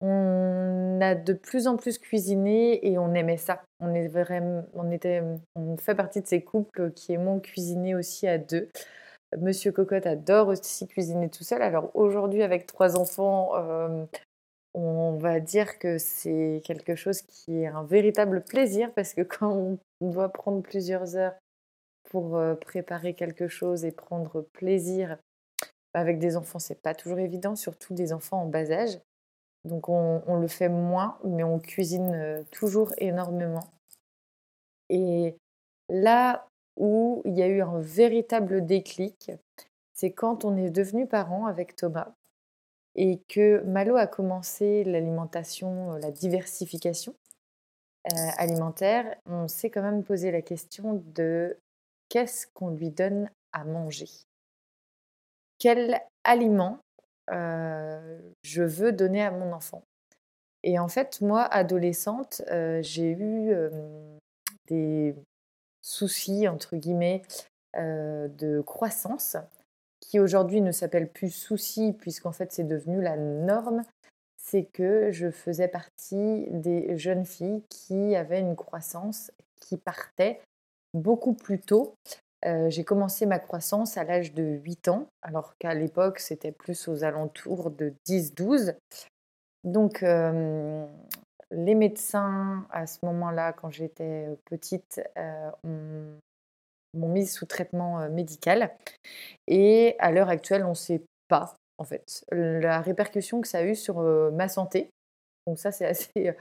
on 0.02 1.00
a 1.02 1.16
de 1.16 1.34
plus 1.34 1.68
en 1.68 1.78
plus 1.78 1.98
cuisiné 1.98 2.86
et 2.88 2.98
on 2.98 3.14
aimait 3.14 3.38
ça. 3.38 3.64
On, 3.80 3.94
est 3.94 4.08
vraiment, 4.08 4.66
on, 4.74 4.92
était, 4.92 5.24
on 5.56 5.78
fait 5.78 5.96
partie 5.96 6.22
de 6.22 6.28
ces 6.28 6.44
couples 6.44 6.92
qui 6.92 7.14
aiment 7.14 7.42
cuisiner 7.42 7.96
aussi 7.96 8.28
à 8.28 8.38
deux. 8.38 8.70
Monsieur 9.40 9.72
Cocotte 9.72 10.08
adore 10.08 10.50
aussi 10.50 10.88
cuisiner 10.88 11.30
tout 11.30 11.44
seul. 11.44 11.62
Alors 11.62 11.92
aujourd'hui, 11.96 12.44
avec 12.44 12.66
trois 12.66 12.98
enfants, 12.98 13.52
on 14.74 15.18
va 15.18 15.40
dire 15.40 15.80
que 15.80 15.98
c'est 15.98 16.62
quelque 16.66 16.96
chose 16.96 17.22
qui 17.22 17.60
est 17.60 17.68
un 17.68 17.84
véritable 17.84 18.44
plaisir 18.44 18.92
parce 18.94 19.14
que 19.14 19.22
quand 19.22 19.78
on 20.02 20.10
doit 20.10 20.30
prendre 20.30 20.62
plusieurs 20.62 21.16
heures 21.16 21.36
pour 22.10 22.40
préparer 22.60 23.14
quelque 23.14 23.48
chose 23.48 23.86
et 23.86 23.92
prendre 23.92 24.42
plaisir 24.54 25.18
avec 25.94 26.20
des 26.20 26.38
enfants, 26.38 26.60
c'est 26.60 26.82
pas 26.82 26.96
toujours 26.96 27.20
évident, 27.20 27.56
surtout 27.56 27.94
des 27.94 28.14
enfants 28.14 28.42
en 28.42 28.48
bas 28.48 28.70
âge. 28.72 28.98
Donc 29.64 29.90
on, 29.90 30.36
le 30.36 30.48
fait 30.48 30.70
moins, 30.70 31.20
mais 31.24 31.44
on 31.44 31.60
cuisine 31.60 32.44
toujours 32.52 32.94
énormément. 32.98 33.72
Et 34.90 35.36
là 35.90 36.48
où 36.78 37.22
il 37.26 37.38
y 37.38 37.44
a 37.44 37.48
eu 37.48 37.62
un 37.62 37.80
véritable 37.80 38.66
déclic, 38.66 39.32
c'est 39.94 40.12
quand 40.12 40.46
on 40.46 40.58
est 40.58 40.72
devenu 40.72 41.06
parent 41.06 41.46
avec 41.46 41.76
Thomas 41.76 42.14
et 42.96 43.22
que 43.30 43.62
Malo 43.64 43.96
a 43.96 44.08
commencé 44.08 44.84
l'alimentation, 44.84 45.94
la 45.94 46.12
diversification 46.12 47.16
alimentaire, 48.38 49.16
on 49.26 49.48
s'est 49.48 49.70
quand 49.70 49.84
même 49.84 50.04
posé 50.04 50.32
la 50.32 50.42
question 50.42 51.04
de 51.14 51.58
qu'est-ce 52.10 52.48
qu'on 52.48 52.70
lui 52.70 52.90
donne 52.90 53.30
à 53.54 53.64
manger? 53.64 54.10
Quel 55.60 56.02
aliment 56.24 56.80
je 57.32 58.64
veux 58.64 58.92
donner 58.92 59.24
à 59.24 59.32
mon 59.32 59.54
enfant 59.54 59.84
Et 60.64 60.78
en 60.80 60.88
fait, 60.88 61.22
moi, 61.22 61.44
adolescente, 61.44 62.42
j'ai 62.82 63.12
eu 63.12 63.54
des 64.68 65.16
soucis, 65.82 66.48
entre 66.48 66.76
guillemets, 66.76 67.24
de 67.78 68.62
croissance 68.62 69.38
qui 70.02 70.20
aujourd'hui 70.20 70.60
ne 70.60 70.74
s'appelle 70.74 71.08
plus 71.08 71.30
soucis 71.30 71.94
puisqu'en 71.94 72.34
fait 72.34 72.52
c'est 72.52 72.66
devenu 72.66 73.02
la 73.02 73.16
norme, 73.16 73.84
c'est 74.38 74.66
que 74.66 75.12
je 75.12 75.32
faisais 75.32 75.70
partie 75.70 76.48
des 76.50 76.98
jeunes 76.98 77.26
filles 77.26 77.64
qui 77.70 78.16
avaient 78.16 78.42
une 78.42 78.56
croissance 78.58 79.32
qui 79.62 79.78
partait 79.78 80.42
beaucoup 80.94 81.34
plus 81.34 81.60
tôt. 81.60 81.96
Euh, 82.46 82.70
j'ai 82.70 82.84
commencé 82.84 83.26
ma 83.26 83.40
croissance 83.40 83.98
à 83.98 84.04
l'âge 84.04 84.34
de 84.34 84.44
8 84.44 84.88
ans, 84.88 85.08
alors 85.22 85.54
qu'à 85.60 85.74
l'époque 85.74 86.20
c'était 86.20 86.52
plus 86.52 86.88
aux 86.88 87.04
alentours 87.04 87.70
de 87.70 87.94
10-12. 88.08 88.76
Donc 89.64 90.02
euh, 90.02 90.86
les 91.52 91.76
médecins 91.76 92.66
à 92.72 92.88
ce 92.88 92.98
moment-là, 93.04 93.54
quand 93.54 93.70
j'étais 93.70 94.28
petite, 94.46 95.02
euh, 95.18 95.52
m'ont 96.96 97.10
mise 97.10 97.32
sous 97.32 97.46
traitement 97.46 98.10
médical. 98.10 98.76
Et 99.48 99.96
à 100.00 100.12
l'heure 100.12 100.30
actuelle, 100.30 100.66
on 100.66 100.72
ne 100.72 100.76
sait 100.76 101.04
pas 101.28 101.56
en 101.78 101.84
fait 101.84 102.26
la 102.32 102.82
répercussion 102.82 103.40
que 103.42 103.48
ça 103.48 103.60
a 103.60 103.64
eu 103.64 103.76
sur 103.76 104.02
ma 104.32 104.50
santé. 104.50 104.90
Donc 105.48 105.60
ça, 105.60 105.72
c'est 105.72 105.86
assez, 105.86 106.36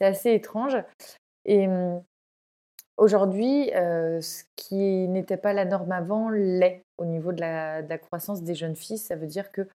assez 0.00 0.32
étrange. 0.32 0.76
Et 1.44 1.66
aujourd'hui, 2.96 3.70
ce 3.72 4.42
qui 4.56 5.08
n'était 5.08 5.36
pas 5.36 5.52
la 5.52 5.64
norme 5.64 5.92
avant 5.92 6.30
l'est 6.30 6.82
au 6.98 7.04
niveau 7.04 7.32
de 7.32 7.40
la, 7.40 7.98
croissance 7.98 8.42
des 8.42 8.54
jeunes 8.54 8.76
filles. 8.76 8.98
Ça 8.98 9.16
veut 9.16 9.26
dire 9.26 9.50
que 9.52 9.68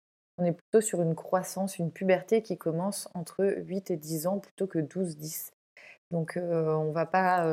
on 0.41 0.45
est 0.45 0.53
plutôt 0.53 0.81
sur 0.81 1.03
une 1.03 1.17
croissance, 1.17 1.79
une 1.79 1.91
puberté 1.91 2.43
qui 2.43 2.57
commence 2.57 3.09
entre 3.15 3.45
8 3.45 3.91
et 3.91 3.97
10 3.97 4.27
ans 4.29 4.39
plutôt 4.39 4.67
que 4.67 4.79
12-10. 4.79 5.51
Donc 6.11 6.39
on 6.41 6.91
va 6.93 7.07
pas 7.07 7.45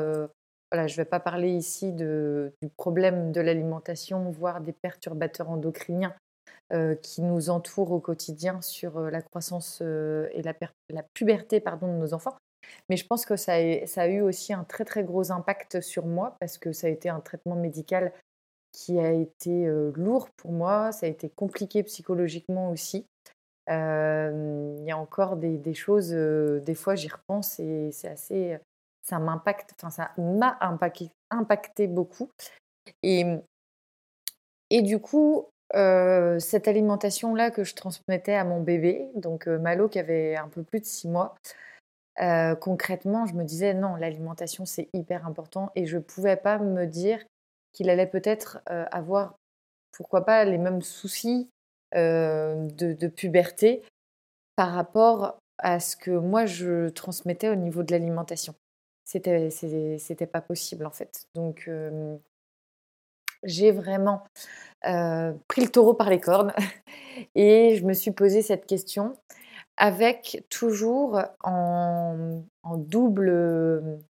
voilà, 0.72 0.88
je 0.88 0.94
ne 0.94 0.96
vais 0.96 1.04
pas 1.04 1.20
parler 1.20 1.50
ici 1.50 1.92
du 1.92 2.50
problème 2.76 3.32
de 3.32 3.40
l'alimentation, 3.40 4.30
voire 4.30 4.60
des 4.60 4.72
perturbateurs 4.72 5.50
endocriniens 5.50 6.14
euh, 6.72 6.96
qui 6.96 7.22
nous 7.22 7.48
entourent 7.48 7.92
au 7.92 8.00
quotidien 8.00 8.60
sur 8.60 8.98
euh, 8.98 9.10
la 9.10 9.22
croissance 9.22 9.78
euh, 9.82 10.28
et 10.32 10.42
la, 10.42 10.52
la, 10.90 11.04
puberté 11.14 11.60
pardon, 11.60 11.86
de 11.86 11.96
nos 11.96 12.12
enfants. 12.12 12.36
Mais 12.88 12.96
je 12.96 13.06
pense 13.06 13.26
que 13.26 13.36
ça 13.36 13.54
a, 13.54 14.06
eu 14.06 14.20
aussi 14.20 14.52
un 14.52 14.64
très 14.64 14.84
très 14.84 15.04
gros 15.04 15.32
impact 15.32 15.80
sur 15.80 16.06
moi 16.06 16.36
parce 16.40 16.58
que 16.58 16.72
ça 16.72 16.86
a 16.86 16.90
été 16.90 17.08
un 17.08 17.20
traitement 17.20 17.56
médical 17.56 18.12
qui 18.72 18.98
a 18.98 19.12
été 19.12 19.66
lourd 19.94 20.28
pour 20.36 20.52
moi, 20.52 20.92
ça 20.92 21.06
a 21.06 21.08
été 21.08 21.30
compliqué 21.30 21.82
psychologiquement 21.82 22.70
aussi. 22.70 23.06
Il 23.68 24.84
y 24.84 24.90
a 24.90 24.98
encore 24.98 25.36
des, 25.36 25.74
choses, 25.74 26.10
des 26.10 26.74
fois 26.74 26.94
j'y 26.94 27.08
repense 27.08 27.58
et 27.58 27.90
c'est 27.92 28.08
assez 28.08 28.58
ça 29.02 29.18
m'impacte, 29.18 29.72
enfin 29.76 29.90
ça 29.90 30.10
m'a 30.18 30.58
impacté, 30.60 31.10
impacté, 31.30 31.86
beaucoup. 31.86 32.28
Et, 33.02 33.24
et 34.70 34.82
du 34.82 34.98
coup, 34.98 35.46
cette 35.72 36.68
alimentation-là 36.68 37.50
que 37.50 37.64
je 37.64 37.74
transmettais 37.74 38.34
à 38.34 38.44
mon 38.44 38.60
bébé, 38.60 39.08
donc 39.14 39.46
Malo 39.46 39.88
qui 39.88 39.98
avait 39.98 40.36
un 40.36 40.48
peu 40.48 40.62
plus 40.62 40.80
de 40.80 40.84
six 40.84 41.08
mois, 41.08 41.34
euh, 42.20 42.54
concrètement, 42.54 43.26
je 43.26 43.34
me 43.34 43.44
disais 43.44 43.74
non, 43.74 43.96
l'alimentation 43.96 44.64
c'est 44.64 44.88
hyper 44.92 45.26
important 45.26 45.70
et 45.74 45.86
je 45.86 45.96
ne 45.96 46.02
pouvais 46.02 46.36
pas 46.36 46.58
me 46.58 46.86
dire 46.86 47.24
qu'il 47.72 47.90
allait 47.90 48.06
peut-être 48.06 48.60
avoir, 48.66 49.36
pourquoi 49.92 50.24
pas, 50.24 50.44
les 50.44 50.56
mêmes 50.56 50.80
soucis 50.80 51.50
de, 51.92 52.92
de, 52.94 53.06
puberté 53.06 53.82
par 54.56 54.72
rapport 54.72 55.38
à 55.58 55.78
ce 55.78 55.94
que 55.94 56.10
moi 56.10 56.46
je 56.46 56.88
transmettais 56.88 57.50
au 57.50 57.54
niveau 57.54 57.82
de 57.82 57.92
l'alimentation 57.92 58.54
c'était 59.04 59.50
c'était 59.50 60.26
pas 60.26 60.40
possible 60.40 60.84
en 60.84 60.90
fait. 60.90 61.28
Donc 61.34 61.70
j'ai 63.42 63.72
vraiment 63.72 64.24
pris 64.82 65.62
le 65.62 65.68
taureau 65.68 65.94
par 65.94 66.10
les 66.10 66.20
cornes 66.20 66.52
et 67.34 67.76
je 67.76 67.84
me 67.84 67.92
suis 67.92 68.10
posé 68.10 68.42
cette 68.42 68.66
question 68.66 69.16
avec 69.76 70.44
toujours 70.50 71.20
en, 71.42 72.42
double 72.76 74.08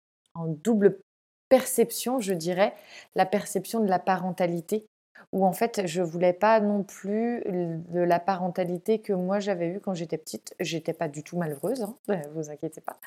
perception, 1.49 2.19
je 2.19 2.33
dirais, 2.33 2.73
la 3.15 3.25
perception 3.25 3.79
de 3.79 3.87
la 3.87 3.99
parentalité 3.99 4.85
où 5.33 5.45
en 5.45 5.51
fait 5.51 5.85
je 5.85 6.01
voulais 6.01 6.33
pas 6.33 6.59
non 6.59 6.83
plus 6.83 7.43
de 7.45 7.99
la 7.99 8.19
parentalité 8.19 8.99
que 8.99 9.13
moi 9.13 9.39
j'avais 9.39 9.67
eue 9.67 9.79
quand 9.79 9.93
j'étais 9.93 10.17
petite. 10.17 10.55
J'étais 10.59 10.93
pas 10.93 11.07
du 11.07 11.23
tout 11.23 11.37
malheureuse, 11.37 11.83
hein, 11.83 11.97
vous 12.33 12.49
inquiétez 12.49 12.81
pas. 12.81 12.97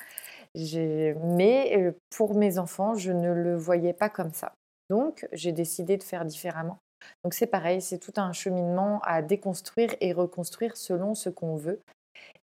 Mais 0.55 1.93
pour 2.09 2.35
mes 2.35 2.57
enfants, 2.57 2.95
je 2.95 3.11
ne 3.11 3.31
le 3.31 3.55
voyais 3.55 3.93
pas 3.93 4.09
comme 4.09 4.33
ça. 4.33 4.53
Donc, 4.89 5.25
j'ai 5.31 5.53
décidé 5.53 5.95
de 5.97 6.03
faire 6.03 6.25
différemment. 6.25 6.77
Donc, 7.23 7.33
c'est 7.33 7.47
pareil, 7.47 7.81
c'est 7.81 7.97
tout 7.97 8.13
un 8.17 8.33
cheminement 8.33 8.99
à 9.03 9.21
déconstruire 9.21 9.95
et 10.01 10.11
reconstruire 10.11 10.75
selon 10.75 11.15
ce 11.15 11.29
qu'on 11.29 11.55
veut. 11.55 11.79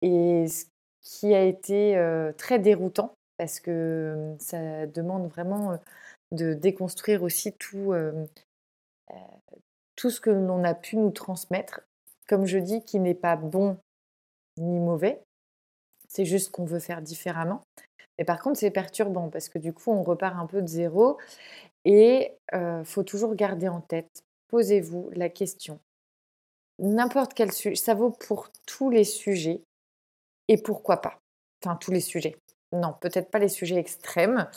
Et 0.02 0.46
ce 0.48 0.64
qui 1.02 1.34
a 1.34 1.42
été 1.44 1.96
très 2.36 2.58
déroutant, 2.58 3.14
parce 3.36 3.60
que 3.60 4.34
ça 4.38 4.86
demande 4.86 5.28
vraiment 5.28 5.78
de 6.32 6.54
déconstruire 6.54 7.22
aussi 7.22 7.52
tout, 7.54 7.92
tout 9.96 10.10
ce 10.10 10.20
que 10.20 10.30
l'on 10.30 10.64
a 10.64 10.74
pu 10.74 10.96
nous 10.96 11.10
transmettre, 11.10 11.82
comme 12.28 12.46
je 12.46 12.58
dis, 12.58 12.82
qui 12.84 13.00
n'est 13.00 13.14
pas 13.14 13.36
bon 13.36 13.76
ni 14.56 14.78
mauvais, 14.78 15.22
c'est 16.08 16.24
juste 16.24 16.50
qu'on 16.50 16.64
veut 16.64 16.80
faire 16.80 17.02
différemment. 17.02 17.62
Mais 18.18 18.24
par 18.24 18.40
contre, 18.40 18.58
c'est 18.58 18.70
perturbant 18.70 19.30
parce 19.30 19.48
que 19.48 19.58
du 19.58 19.72
coup, 19.72 19.90
on 19.90 20.02
repart 20.02 20.36
un 20.36 20.46
peu 20.46 20.60
de 20.60 20.66
zéro 20.66 21.18
et 21.84 22.34
euh, 22.52 22.84
faut 22.84 23.02
toujours 23.02 23.34
garder 23.34 23.68
en 23.68 23.80
tête, 23.80 24.24
posez-vous 24.48 25.10
la 25.14 25.28
question. 25.28 25.80
N'importe 26.78 27.34
quel 27.34 27.52
sujet, 27.52 27.76
ça 27.76 27.94
vaut 27.94 28.10
pour 28.10 28.50
tous 28.66 28.90
les 28.90 29.04
sujets 29.04 29.62
et 30.50 30.60
pourquoi 30.60 31.00
pas? 31.00 31.18
Enfin, 31.64 31.76
tous 31.76 31.92
les 31.92 32.00
sujets. 32.00 32.36
Non, 32.72 32.94
peut-être 33.00 33.30
pas 33.30 33.38
les 33.38 33.48
sujets 33.48 33.76
extrêmes, 33.76 34.48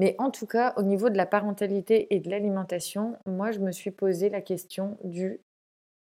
mais 0.00 0.16
en 0.18 0.30
tout 0.30 0.46
cas, 0.46 0.72
au 0.76 0.82
niveau 0.82 1.10
de 1.10 1.16
la 1.16 1.26
parentalité 1.26 2.12
et 2.14 2.20
de 2.20 2.30
l'alimentation, 2.30 3.16
moi, 3.26 3.52
je 3.52 3.60
me 3.60 3.70
suis 3.70 3.90
posé 3.90 4.30
la 4.30 4.40
question 4.40 4.96
du 5.04 5.40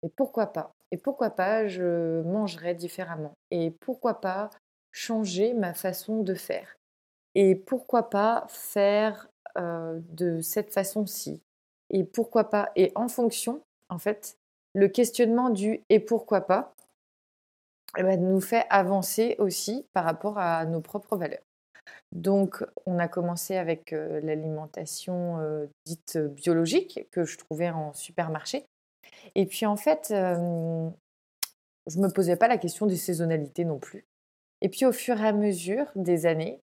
et 0.02 0.08
pourquoi 0.14 0.48
pas? 0.48 0.70
Et 0.92 0.98
pourquoi 0.98 1.30
pas 1.30 1.66
je 1.66 2.22
mangerais 2.22 2.74
différemment? 2.74 3.32
Et 3.50 3.72
pourquoi 3.80 4.20
pas 4.20 4.50
changer 4.92 5.54
ma 5.54 5.74
façon 5.74 6.22
de 6.22 6.34
faire? 6.34 6.76
Et 7.34 7.56
pourquoi 7.56 8.10
pas 8.10 8.46
faire 8.48 9.28
de 9.56 10.40
cette 10.40 10.72
façon-ci? 10.72 11.42
Et 11.90 12.04
pourquoi 12.04 12.50
pas? 12.50 12.70
Et 12.76 12.92
en 12.94 13.08
fonction, 13.08 13.62
en 13.88 13.98
fait, 13.98 14.36
le 14.74 14.88
questionnement 14.88 15.50
du 15.50 15.80
et 15.88 15.98
pourquoi 15.98 16.42
pas 16.42 16.74
eh 17.96 18.02
ben, 18.02 18.20
nous 18.20 18.40
fait 18.40 18.66
avancer 18.70 19.36
aussi 19.38 19.86
par 19.92 20.04
rapport 20.04 20.38
à 20.38 20.64
nos 20.64 20.80
propres 20.80 21.16
valeurs. 21.16 21.42
Donc, 22.12 22.64
on 22.86 22.98
a 22.98 23.08
commencé 23.08 23.56
avec 23.56 23.90
l'alimentation 23.90 25.38
dite 25.84 26.18
biologique 26.18 27.08
que 27.10 27.24
je 27.24 27.38
trouvais 27.38 27.70
en 27.70 27.92
supermarché. 27.92 28.64
Et 29.34 29.46
puis, 29.46 29.66
en 29.66 29.76
fait, 29.76 30.06
je 30.10 31.98
ne 31.98 32.02
me 32.02 32.08
posais 32.08 32.36
pas 32.36 32.48
la 32.48 32.58
question 32.58 32.86
des 32.86 32.96
saisonnalités 32.96 33.64
non 33.64 33.78
plus. 33.78 34.04
Et 34.62 34.68
puis, 34.68 34.84
au 34.84 34.92
fur 34.92 35.20
et 35.20 35.26
à 35.28 35.32
mesure 35.32 35.86
des 35.94 36.26
années, 36.26 36.60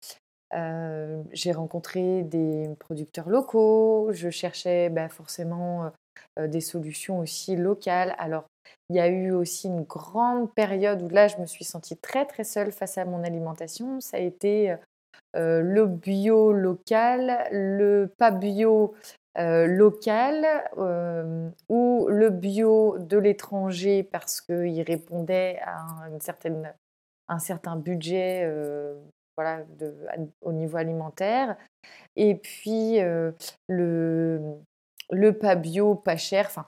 j'ai 1.32 1.52
rencontré 1.52 2.22
des 2.22 2.68
producteurs 2.78 3.28
locaux, 3.28 4.10
je 4.12 4.30
cherchais 4.30 4.88
bah, 4.88 5.08
forcément 5.08 5.90
des 6.38 6.60
solutions 6.60 7.18
aussi 7.18 7.56
locales. 7.56 8.14
Alors, 8.18 8.44
il 8.90 8.96
y 8.96 9.00
a 9.00 9.08
eu 9.08 9.32
aussi 9.32 9.68
une 9.68 9.82
grande 9.82 10.52
période 10.54 11.02
où 11.02 11.08
là, 11.08 11.28
je 11.28 11.36
me 11.38 11.46
suis 11.46 11.64
sentie 11.64 11.96
très 11.96 12.26
très 12.26 12.44
seule 12.44 12.72
face 12.72 12.98
à 12.98 13.04
mon 13.04 13.24
alimentation. 13.24 14.00
Ça 14.00 14.16
a 14.16 14.20
été 14.20 14.76
le 15.34 15.86
bio 15.86 16.52
local, 16.52 17.48
le 17.50 18.10
pas 18.18 18.30
bio 18.30 18.94
local 19.36 20.46
ou 21.68 22.06
le 22.08 22.30
bio 22.30 22.98
de 22.98 23.18
l'étranger 23.18 24.02
parce 24.02 24.40
qu'il 24.40 24.82
répondait 24.82 25.60
à 25.64 25.86
un 27.28 27.38
certain 27.38 27.76
budget 27.76 28.50
voilà, 29.36 29.64
au 30.42 30.52
niveau 30.52 30.76
alimentaire. 30.76 31.56
Et 32.16 32.34
puis 32.34 32.98
le, 33.68 34.42
le 35.10 35.32
pas 35.32 35.54
bio, 35.54 35.94
pas 35.94 36.16
cher. 36.16 36.46
Enfin, 36.46 36.64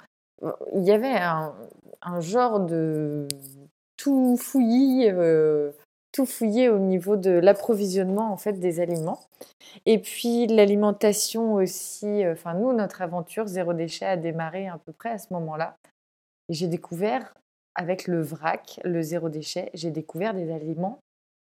il 0.75 0.85
y 0.85 0.93
avait 0.93 1.17
un, 1.17 2.21
genre 2.21 2.61
de 2.61 3.29
tout 3.97 4.37
fouillis, 4.37 5.11
tout 6.13 6.27
fouillé 6.27 6.69
au 6.69 6.79
niveau 6.79 7.17
de 7.17 7.31
l'approvisionnement 7.31 8.33
en 8.33 8.37
fait 8.37 8.55
des 8.55 8.81
aliments. 8.81 9.21
Et 9.87 9.99
puis 9.99 10.47
l'alimentation 10.47 11.55
aussi. 11.55 12.27
Enfin, 12.27 12.55
nous, 12.55 12.73
notre 12.73 13.03
aventure 13.03 13.47
zéro 13.47 13.75
déchet 13.75 14.07
a 14.07 14.17
démarré 14.17 14.69
à 14.69 14.79
peu 14.79 14.93
près 14.93 15.11
à 15.11 15.19
ce 15.19 15.33
moment-là. 15.33 15.77
J'ai 16.49 16.67
découvert 16.67 17.35
avec 17.75 18.09
le 18.09 18.21
vrac, 18.21 18.81
le 18.85 19.03
zéro 19.03 19.29
déchet, 19.29 19.71
j'ai 19.75 19.91
découvert 19.91 20.35
des 20.35 20.53
aliments 20.53 21.01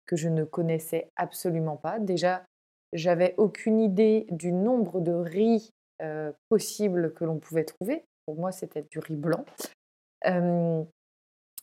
que 0.06 0.16
je 0.16 0.28
ne 0.28 0.44
connaissais 0.44 1.08
absolument 1.16 1.76
pas. 1.76 1.98
Déjà, 1.98 2.44
j'avais 2.92 3.34
aucune 3.36 3.80
idée 3.80 4.26
du 4.30 4.52
nombre 4.52 5.00
de 5.00 5.12
riz 5.12 5.70
euh, 6.02 6.32
possibles 6.48 7.12
que 7.14 7.24
l'on 7.24 7.38
pouvait 7.38 7.64
trouver. 7.64 8.04
Pour 8.26 8.36
moi, 8.36 8.52
c'était 8.52 8.84
du 8.90 8.98
riz 8.98 9.16
blanc. 9.16 9.44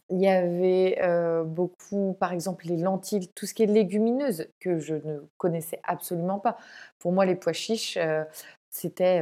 il 0.10 0.22
y 0.22 0.27
avait 0.27 1.00
euh, 1.01 1.44
beaucoup, 1.44 2.15
par 2.20 2.32
exemple, 2.32 2.65
les 2.65 2.77
lentilles, 2.77 3.29
tout 3.36 3.46
ce 3.46 3.53
qui 3.53 3.63
est 3.63 3.67
légumineuse, 3.67 4.48
que 4.60 4.79
je 4.79 4.96
ne 4.96 5.20
connaissais 5.38 5.79
absolument 5.84 6.39
pas. 6.39 6.58
Pour 7.00 7.12
moi, 7.12 7.25
les 7.25 7.36
pois 7.36 7.53
chiches, 7.53 7.98
euh, 7.98 8.24
c'était 8.70 9.22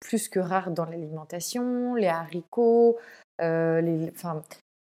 plus 0.00 0.28
que 0.28 0.40
rare 0.40 0.70
dans 0.70 0.86
l'alimentation, 0.86 1.94
les 1.94 2.06
haricots, 2.06 2.96
les... 3.38 4.10
enfin, 4.14 4.42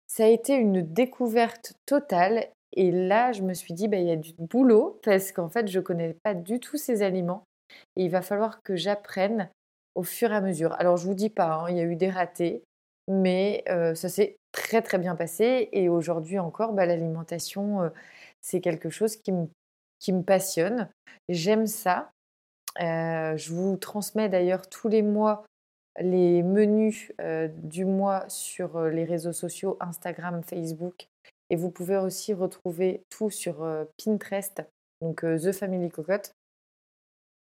ça 0.07 0.25
a 0.25 0.29
été 0.29 0.55
une 0.55 0.83
découverte 0.83 1.75
totale 1.85 2.47
et 2.77 2.91
là, 2.91 3.33
je 3.33 3.43
me 3.43 3.55
suis 3.55 3.73
dit, 3.73 3.89
bah, 3.89 3.97
il 3.97 4.07
y 4.07 4.11
a 4.11 4.17
du 4.17 4.33
boulot 4.39 4.99
parce 5.03 5.33
qu'en 5.33 5.49
fait, 5.49 5.69
je 5.69 5.79
ne 5.79 5.85
connais 5.85 6.15
pas 6.23 6.35
du 6.35 6.59
tout 6.61 6.77
ces 6.77 7.03
aliments. 7.03 7.45
Et 7.97 8.05
il 8.05 8.11
va 8.11 8.23
falloir 8.23 8.63
que 8.63 8.77
j'apprenne 8.77 9.49
au 9.95 10.03
fur 10.03 10.33
et 10.33 10.37
à 10.37 10.41
mesure. 10.41 10.75
Alors, 10.79 10.97
je 10.97 11.07
vous 11.07 11.15
dis 11.15 11.31
pas, 11.31 11.55
hein, 11.55 11.71
il 11.71 11.77
y 11.77 11.81
a 11.81 11.85
eu 11.85 11.97
des 11.97 12.11
ratés, 12.11 12.63
mais 13.09 13.65
ça 13.95 14.09
s'est 14.09 14.37
très 14.53 14.83
très 14.83 14.99
bien 14.99 15.15
passé. 15.15 15.69
Et 15.73 15.89
aujourd'hui 15.89 16.39
encore, 16.39 16.73
bah, 16.73 16.87
l'alimentation, 16.87 17.91
c'est 18.41 18.61
quelque 18.61 18.91
chose 18.91 19.17
qui 19.17 19.33
me, 19.33 19.47
qui 19.99 20.13
me 20.13 20.23
passionne. 20.23 20.89
J'aime 21.29 21.67
ça. 21.67 22.11
je 22.79 23.53
vous 23.53 23.77
transmets 23.77 24.29
d'ailleurs 24.29 24.69
tous 24.69 24.89
les 24.89 25.03
mois 25.03 25.45
les 26.01 26.43
menus 26.43 27.13
du 27.63 27.85
mois 27.85 28.25
sur 28.29 28.81
les 28.83 29.05
réseaux 29.05 29.33
sociaux, 29.33 29.77
Instagram, 29.81 30.43
Facebook 30.43 31.09
et 31.51 31.57
vous 31.57 31.71
pouvez 31.71 31.97
aussi 31.97 32.35
retrouver 32.35 33.05
tout 33.11 33.31
sur 33.31 33.65
Pinterest, 34.03 34.63
donc 35.01 35.21
The 35.21 35.53
Family 35.53 35.91
Cocotte. 35.91 36.35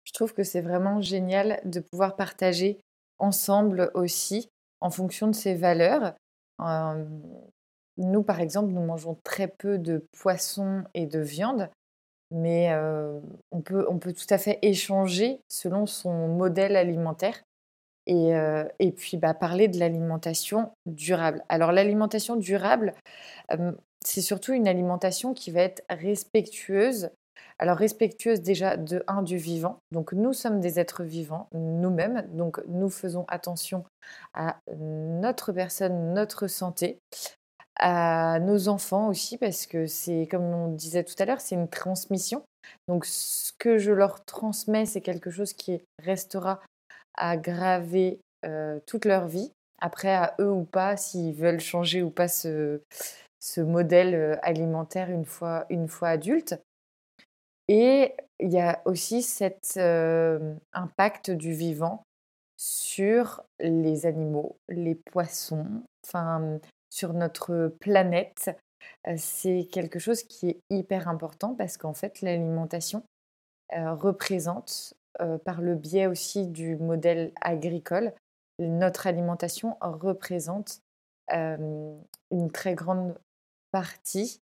Je 0.08 0.14
trouve 0.14 0.32
que 0.32 0.42
c'est 0.42 0.62
vraiment 0.62 1.02
génial 1.02 1.60
de 1.66 1.80
pouvoir 1.80 2.16
partager 2.16 2.80
ensemble 3.18 3.90
aussi 3.92 4.48
en 4.80 4.88
fonction 4.88 5.26
de 5.26 5.34
ses 5.34 5.54
valeurs. 5.54 6.14
nous, 7.98 8.22
par 8.22 8.40
exemple, 8.40 8.72
nous 8.72 8.80
mangeons 8.80 9.18
très 9.22 9.48
peu 9.48 9.76
de 9.76 10.06
poisson 10.18 10.84
et 10.94 11.04
de 11.04 11.18
viande, 11.18 11.68
mais 12.30 12.74
on, 13.50 13.60
peut, 13.60 13.84
on 13.90 13.98
peut 13.98 14.14
tout 14.14 14.26
à 14.30 14.38
fait 14.38 14.58
échanger 14.62 15.40
selon 15.46 15.84
son 15.84 16.28
modèle 16.28 16.76
alimentaire. 16.76 17.42
Et, 18.06 18.30
et 18.78 18.92
puis 18.92 19.18
bah, 19.18 19.34
parler 19.34 19.68
de 19.68 19.78
l'alimentation 19.78 20.72
durable. 20.86 21.44
Alors 21.50 21.70
l'alimentation 21.70 22.36
durable, 22.36 22.94
c'est 24.02 24.22
surtout 24.22 24.54
une 24.54 24.68
alimentation 24.68 25.34
qui 25.34 25.50
va 25.50 25.60
être 25.60 25.82
respectueuse. 25.90 27.10
Alors 27.58 27.76
respectueuse 27.76 28.40
déjà 28.40 28.76
de 28.76 29.02
un 29.06 29.22
du 29.22 29.36
vivant. 29.36 29.78
Donc 29.92 30.12
nous 30.12 30.32
sommes 30.32 30.60
des 30.60 30.78
êtres 30.78 31.02
vivants 31.02 31.48
nous-mêmes. 31.52 32.26
Donc 32.32 32.60
nous 32.68 32.90
faisons 32.90 33.24
attention 33.28 33.84
à 34.34 34.56
notre 34.76 35.52
personne, 35.52 36.14
notre 36.14 36.46
santé, 36.46 36.98
à 37.76 38.38
nos 38.40 38.68
enfants 38.68 39.08
aussi 39.08 39.38
parce 39.38 39.66
que 39.66 39.86
c'est 39.86 40.28
comme 40.30 40.44
on 40.44 40.68
disait 40.68 41.04
tout 41.04 41.14
à 41.18 41.24
l'heure, 41.24 41.40
c'est 41.40 41.54
une 41.54 41.68
transmission. 41.68 42.42
Donc 42.86 43.06
ce 43.06 43.52
que 43.58 43.78
je 43.78 43.92
leur 43.92 44.24
transmets, 44.24 44.86
c'est 44.86 45.00
quelque 45.00 45.30
chose 45.30 45.52
qui 45.52 45.82
restera 46.02 46.60
à 47.14 47.36
graver 47.36 48.20
euh, 48.44 48.78
toute 48.86 49.04
leur 49.04 49.26
vie. 49.26 49.52
Après, 49.80 50.12
à 50.12 50.34
eux 50.40 50.50
ou 50.50 50.64
pas, 50.64 50.96
s'ils 50.96 51.34
veulent 51.34 51.60
changer 51.60 52.02
ou 52.02 52.10
pas 52.10 52.28
ce, 52.28 52.80
modèle 53.58 54.14
euh, 54.14 54.36
alimentaire 54.42 55.10
une 55.10 55.24
fois, 55.24 55.66
une 55.70 55.88
fois 55.88 56.08
adulte. 56.08 56.60
Et 57.68 58.14
il 58.40 58.50
y 58.50 58.60
a 58.60 58.80
aussi 58.86 59.22
cet 59.22 59.74
euh, 59.76 60.54
impact 60.72 61.30
du 61.30 61.52
vivant 61.52 62.02
sur 62.56 63.44
les 63.60 64.06
animaux, 64.06 64.56
les 64.68 64.94
poissons, 64.94 65.82
enfin 66.04 66.58
sur 66.90 67.12
notre 67.12 67.74
planète. 67.80 68.50
Euh, 69.06 69.14
c'est 69.16 69.68
quelque 69.70 69.98
chose 69.98 70.22
qui 70.22 70.48
est 70.48 70.60
hyper 70.70 71.08
important 71.08 71.54
parce 71.54 71.76
qu'en 71.76 71.94
fait 71.94 72.22
l'alimentation 72.22 73.02
représente, 73.70 74.94
par 75.44 75.60
le 75.60 75.74
biais 75.74 76.06
aussi 76.06 76.46
du 76.46 76.76
modèle 76.76 77.32
agricole, 77.42 78.14
notre 78.58 79.06
alimentation 79.06 79.76
représente 79.82 80.80
une 81.30 82.50
très 82.50 82.74
grande 82.74 83.14
partie 83.70 84.40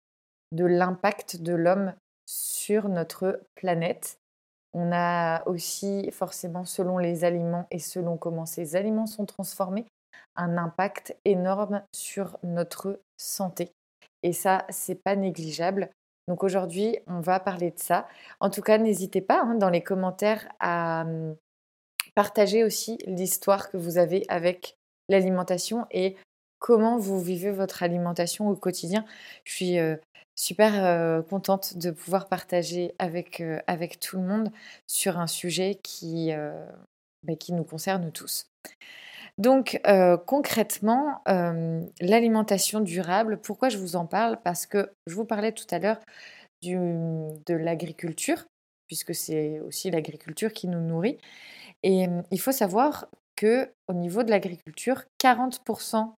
de 0.52 0.64
l'impact 0.64 1.42
de 1.42 1.54
l'homme 1.54 1.92
sur 2.26 2.88
notre 2.88 3.40
planète. 3.54 4.18
On 4.74 4.92
a 4.92 5.46
aussi 5.46 6.10
forcément, 6.10 6.64
selon 6.64 6.98
les 6.98 7.24
aliments 7.24 7.66
et 7.70 7.78
selon 7.78 8.16
comment 8.16 8.46
ces 8.46 8.76
aliments 8.76 9.06
sont 9.06 9.24
transformés, 9.24 9.86
un 10.36 10.58
impact 10.58 11.16
énorme 11.24 11.82
sur 11.94 12.38
notre 12.42 13.00
santé. 13.16 13.72
Et 14.22 14.32
ça, 14.32 14.66
c'est 14.68 15.02
pas 15.02 15.16
négligeable. 15.16 15.90
Donc 16.28 16.42
aujourd'hui, 16.42 16.98
on 17.06 17.20
va 17.20 17.40
parler 17.40 17.70
de 17.70 17.78
ça. 17.78 18.08
En 18.40 18.50
tout 18.50 18.60
cas, 18.60 18.78
n'hésitez 18.78 19.20
pas 19.20 19.40
hein, 19.42 19.54
dans 19.54 19.70
les 19.70 19.82
commentaires 19.82 20.48
à 20.58 21.02
hum, 21.02 21.36
partager 22.14 22.64
aussi 22.64 22.98
l'histoire 23.06 23.70
que 23.70 23.76
vous 23.76 23.98
avez 23.98 24.24
avec 24.28 24.76
l'alimentation 25.08 25.86
et 25.90 26.16
comment 26.58 26.98
vous 26.98 27.20
vivez 27.20 27.52
votre 27.52 27.82
alimentation 27.82 28.48
au 28.48 28.56
quotidien. 28.56 29.04
Je 29.44 29.52
suis 29.52 29.78
super 30.36 31.24
contente 31.24 31.76
de 31.78 31.90
pouvoir 31.90 32.28
partager 32.28 32.94
avec, 32.98 33.42
avec 33.66 33.98
tout 33.98 34.18
le 34.18 34.22
monde 34.22 34.52
sur 34.86 35.18
un 35.18 35.26
sujet 35.26 35.80
qui, 35.82 36.30
bah, 37.22 37.34
qui 37.34 37.52
nous 37.52 37.64
concerne 37.64 38.12
tous. 38.12 38.46
Donc 39.38 39.80
concrètement, 40.26 41.22
l'alimentation 42.00 42.80
durable, 42.80 43.40
pourquoi 43.40 43.70
je 43.70 43.78
vous 43.78 43.96
en 43.96 44.06
parle? 44.06 44.38
Parce 44.44 44.66
que 44.66 44.92
je 45.06 45.14
vous 45.14 45.24
parlais 45.24 45.52
tout 45.52 45.66
à 45.70 45.78
l'heure 45.78 46.00
de 46.62 47.54
l'agriculture, 47.54 48.44
puisque 48.86 49.14
c'est 49.14 49.60
aussi 49.60 49.90
l'agriculture 49.90 50.52
qui 50.52 50.68
nous 50.68 50.80
nourrit. 50.80 51.18
Et 51.82 52.06
il 52.30 52.40
faut 52.40 52.52
savoir 52.52 53.08
que 53.36 53.70
au 53.88 53.92
niveau 53.92 54.22
de 54.22 54.30
l'agriculture, 54.30 55.04
40% 55.22 56.12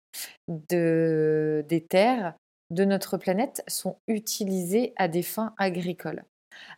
de, 0.47 1.65
des 1.67 1.81
terres 1.81 2.35
de 2.69 2.85
notre 2.85 3.17
planète 3.17 3.63
sont 3.67 3.97
utilisées 4.07 4.93
à 4.97 5.07
des 5.07 5.23
fins 5.23 5.53
agricoles. 5.57 6.23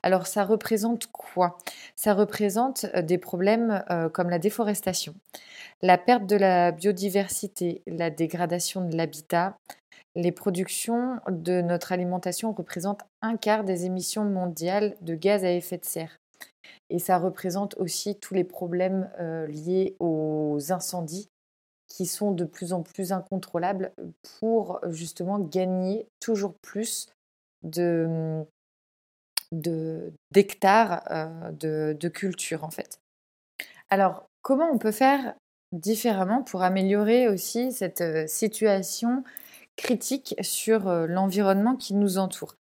Alors 0.04 0.28
ça 0.28 0.44
représente 0.44 1.08
quoi? 1.08 1.58
Ça 1.96 2.14
représente 2.14 2.86
euh, 2.96 3.02
des 3.02 3.18
problèmes 3.18 3.84
euh, 3.90 4.10
comme 4.10 4.30
la 4.30 4.40
déforestation, 4.40 5.16
la 5.82 5.98
perte 5.98 6.26
de 6.26 6.36
la 6.36 6.72
biodiversité, 6.72 7.82
la 7.88 8.10
dégradation 8.10 8.88
de 8.88 8.96
l'habitat. 8.96 9.58
Les 10.16 10.32
productions 10.32 11.20
de 11.30 11.62
notre 11.62 11.92
alimentation 11.92 12.52
représentent 12.52 13.04
un 13.22 13.38
quart 13.38 13.64
des 13.64 13.86
émissions 13.86 14.26
mondiales 14.26 14.96
de 15.02 15.16
gaz 15.16 15.46
à 15.46 15.52
effet 15.52 15.78
de 15.78 15.86
serre. 15.86 16.18
Et 16.90 17.00
ça 17.00 17.18
représente 17.18 17.76
aussi 17.78 18.18
tous 18.20 18.34
les 18.34 18.44
problèmes 18.44 19.10
euh, 19.20 19.46
liés 19.48 19.96
aux 20.00 20.58
incendies 20.72 21.30
qui 21.90 22.06
sont 22.06 22.32
de 22.32 22.46
plus 22.46 22.72
en 22.72 22.82
plus 22.82 23.12
incontrôlables 23.12 23.92
pour 24.40 24.80
justement 24.90 25.40
gagner 25.40 26.08
toujours 26.20 26.54
plus 26.62 27.08
de 27.64 28.46
d'hectares 30.32 31.52
de, 31.54 31.98
de, 32.00 32.08
culture 32.08 32.64
en 32.64 32.70
fait. 32.70 33.00
Alors 33.90 34.28
comment 34.44 34.70
on 34.72 34.78
peut 34.78 34.92
faire 34.92 35.34
différemment 35.72 36.44
pour 36.44 36.62
améliorer 36.62 37.28
aussi 37.28 37.72
cette 37.72 38.30
situation 38.30 39.24
critique 39.76 40.36
sur 40.42 41.08
l'environnement 41.08 41.76
qui 41.76 41.96
nous 41.96 42.20
entoure? 42.20 42.56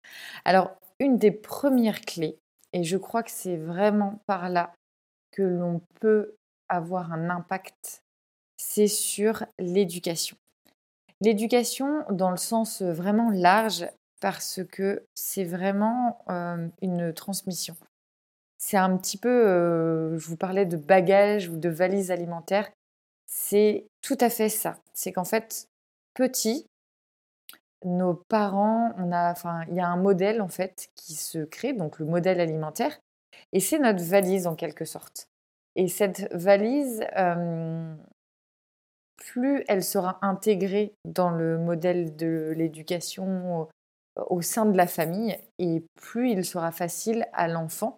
Alors, 0.46 0.78
une 1.00 1.18
des 1.18 1.32
premières 1.32 2.02
clés, 2.02 2.38
et 2.74 2.84
je 2.84 2.98
crois 2.98 3.24
que 3.24 3.32
c'est 3.32 3.58
vraiment 3.58 4.22
par 4.26 4.50
là 4.50 4.74
que 5.32 5.44
l'on 5.44 5.82
peut 6.00 6.36
avoir 6.70 7.14
un 7.14 7.30
impact, 7.30 8.04
c'est 8.70 8.88
sur 8.88 9.46
l'éducation. 9.60 10.36
L'éducation 11.22 12.04
dans 12.12 12.32
le 12.32 12.38
sens 12.38 12.82
vraiment 12.82 13.30
large, 13.30 13.88
parce 14.20 14.60
que 14.70 15.06
c'est 15.16 15.46
vraiment 15.46 16.20
une 16.82 17.14
transmission. 17.14 17.78
C'est 18.58 18.76
un 18.76 18.98
petit 18.98 19.18
peu, 19.18 20.18
je 20.18 20.28
vous 20.28 20.36
parlais 20.36 20.66
de 20.66 20.76
bagages 20.76 21.48
ou 21.48 21.56
de 21.56 21.70
valises 21.70 22.12
alimentaires, 22.12 22.70
c'est 23.26 23.88
tout 24.02 24.18
à 24.20 24.30
fait 24.30 24.50
ça. 24.50 24.78
C'est 24.94 25.14
qu'en 25.14 25.24
fait, 25.24 25.70
petit, 26.14 26.68
nos 27.86 28.16
parents, 28.16 28.92
on 28.98 29.14
a, 29.14 29.32
enfin, 29.32 29.62
il 29.70 29.76
y 29.76 29.80
a 29.80 29.88
un 29.88 29.98
modèle 29.98 30.42
en 30.42 30.50
fait 30.50 30.90
qui 30.96 31.14
se 31.14 31.40
crée, 31.40 31.72
donc 31.72 32.00
le 32.00 32.06
modèle 32.06 32.42
alimentaire, 32.42 33.00
et 33.54 33.62
c'est 33.62 33.80
notre 33.80 34.04
valise 34.04 34.46
en 34.46 34.56
quelque 34.56 34.84
sorte. 34.84 35.30
Et 35.76 35.88
cette 35.88 36.28
valise, 36.34 37.06
plus 39.18 39.64
elle 39.68 39.84
sera 39.84 40.20
intégrée 40.22 40.94
dans 41.06 41.30
le 41.30 41.58
modèle 41.58 42.16
de 42.16 42.54
l'éducation 42.56 43.68
au, 44.30 44.42
sein 44.42 44.66
de 44.66 44.78
la 44.78 44.88
famille, 44.88 45.38
et 45.60 45.84
plus 45.96 46.32
il 46.32 46.46
sera 46.46 46.72
facile 46.72 47.28
à 47.34 47.48
l'enfant 47.48 47.98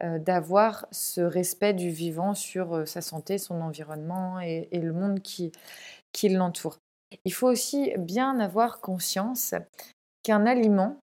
d'avoir 0.00 0.86
ce 0.90 1.20
respect 1.20 1.74
du 1.74 1.90
vivant 1.90 2.34
sur 2.34 2.88
sa 2.88 3.00
santé, 3.00 3.38
son 3.38 3.60
environnement 3.60 4.40
et, 4.40 4.68
le 4.72 4.92
monde 4.92 5.20
qui 5.22 5.52
l'entoure. 6.28 6.78
Il 7.24 7.32
faut 7.32 7.48
aussi 7.48 7.92
bien 7.98 8.40
avoir 8.40 8.80
conscience 8.80 9.54
qu'un 10.22 10.46
aliment 10.46 10.98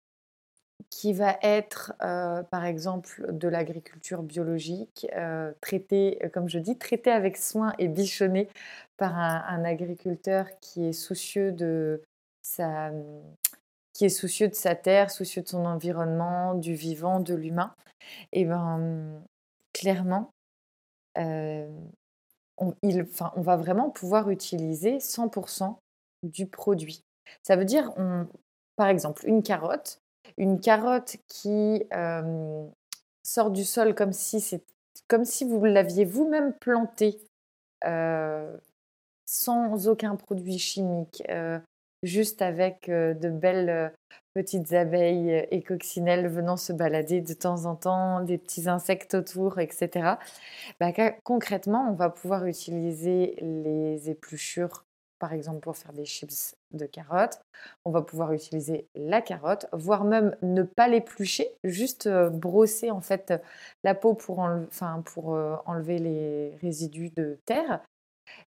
qui 0.95 1.13
va 1.13 1.37
être, 1.43 1.93
euh, 2.03 2.45
par 2.45 2.65
exemple, 2.65 3.27
de 3.33 3.49
l'agriculture 3.49 4.23
biologique, 4.23 5.09
euh, 5.17 5.53
traité, 5.61 6.25
euh, 6.25 6.29
comme 6.29 6.49
je 6.49 6.61
dis, 6.61 6.79
traité 6.79 7.11
avec 7.11 7.37
soin 7.37 7.73
et 7.81 7.89
bichonné 7.89 8.49
par 8.97 9.19
un, 9.19 9.65
agriculteur 9.65 10.47
qui 10.61 10.87
est 10.87 10.93
soucieux 10.93 11.51
de 11.51 12.01
sa, 12.43 12.93
qui 13.93 14.05
est 14.05 14.09
soucieux 14.09 14.47
de 14.47 14.55
sa 14.55 14.77
terre, 14.77 15.11
soucieux 15.11 15.43
de 15.43 15.49
son 15.49 15.65
environnement, 15.65 16.55
du 16.55 16.75
vivant, 16.75 17.19
de 17.19 17.35
l'humain, 17.35 17.75
et 18.31 18.45
ben 18.45 19.21
clairement, 19.73 20.31
on, 21.17 21.75
il, 22.83 23.05
on 23.35 23.41
va 23.41 23.57
vraiment 23.57 23.91
pouvoir 23.91 24.31
utiliser 24.31 24.99
100% 24.99 25.75
du 26.23 26.47
produit. 26.47 27.03
Ça 27.43 27.57
veut 27.57 27.65
dire, 27.65 27.93
par 28.77 28.87
exemple, 28.87 29.27
une 29.27 29.43
carotte, 29.43 29.99
une 30.37 30.61
carotte 30.61 31.17
qui 31.29 31.85
sort 33.23 33.51
du 33.51 33.65
sol 33.65 33.95
comme 33.95 34.13
si, 34.13 34.41
c'est, 34.41 34.65
comme 35.09 35.25
si 35.25 35.45
vous 35.45 35.65
l'aviez 35.65 36.05
vous-même 36.05 36.53
plantée 36.55 37.21
sans 39.27 39.89
aucun 39.89 40.17
produit 40.17 40.59
chimique, 40.59 41.23
juste 42.03 42.43
avec 42.43 42.89
de 42.89 43.29
belles 43.29 43.93
petites 44.35 44.73
abeilles 44.73 45.47
et 45.51 45.63
coccinelles 45.63 46.27
venant 46.27 46.57
se 46.57 46.73
balader 46.73 47.21
de 47.21 47.35
temps 47.35 47.67
en 47.67 47.77
temps, 47.77 48.21
des 48.21 48.37
petits 48.37 48.69
insectes 48.69 49.15
autour, 49.15 49.61
etc. 49.61 50.17
Bah, 50.81 50.93
concrètement, 51.23 51.89
on 51.89 51.95
va 51.95 52.11
pouvoir 52.11 52.45
utiliser 52.47 53.37
les 53.41 54.11
épluchures 54.11 54.85
par 55.25 55.33
exemple 55.33 55.61
pour 55.61 55.75
faire 55.75 55.95
des 55.95 56.05
chips 56.05 56.55
de 56.73 56.85
carottes. 56.85 57.41
On 57.87 57.91
va 57.91 58.03
pouvoir 58.03 58.35
utiliser 58.35 58.87
la 58.95 59.23
carotte, 59.23 59.65
voire 59.73 60.05
même 60.05 60.37
ne 60.43 60.65
pas 60.65 60.87
l'éplucher, 60.87 61.49
juste 61.65 62.07
euh, 62.07 62.29
brosser 62.29 62.91
en 62.91 63.01
fait 63.01 63.33
la 63.85 63.95
peau 63.95 64.13
pour, 64.13 64.45
euh, 64.45 65.57
enlever 65.65 65.99
les 65.99 66.59
résidus 66.61 67.09
de 67.17 67.39
terre. 67.47 67.81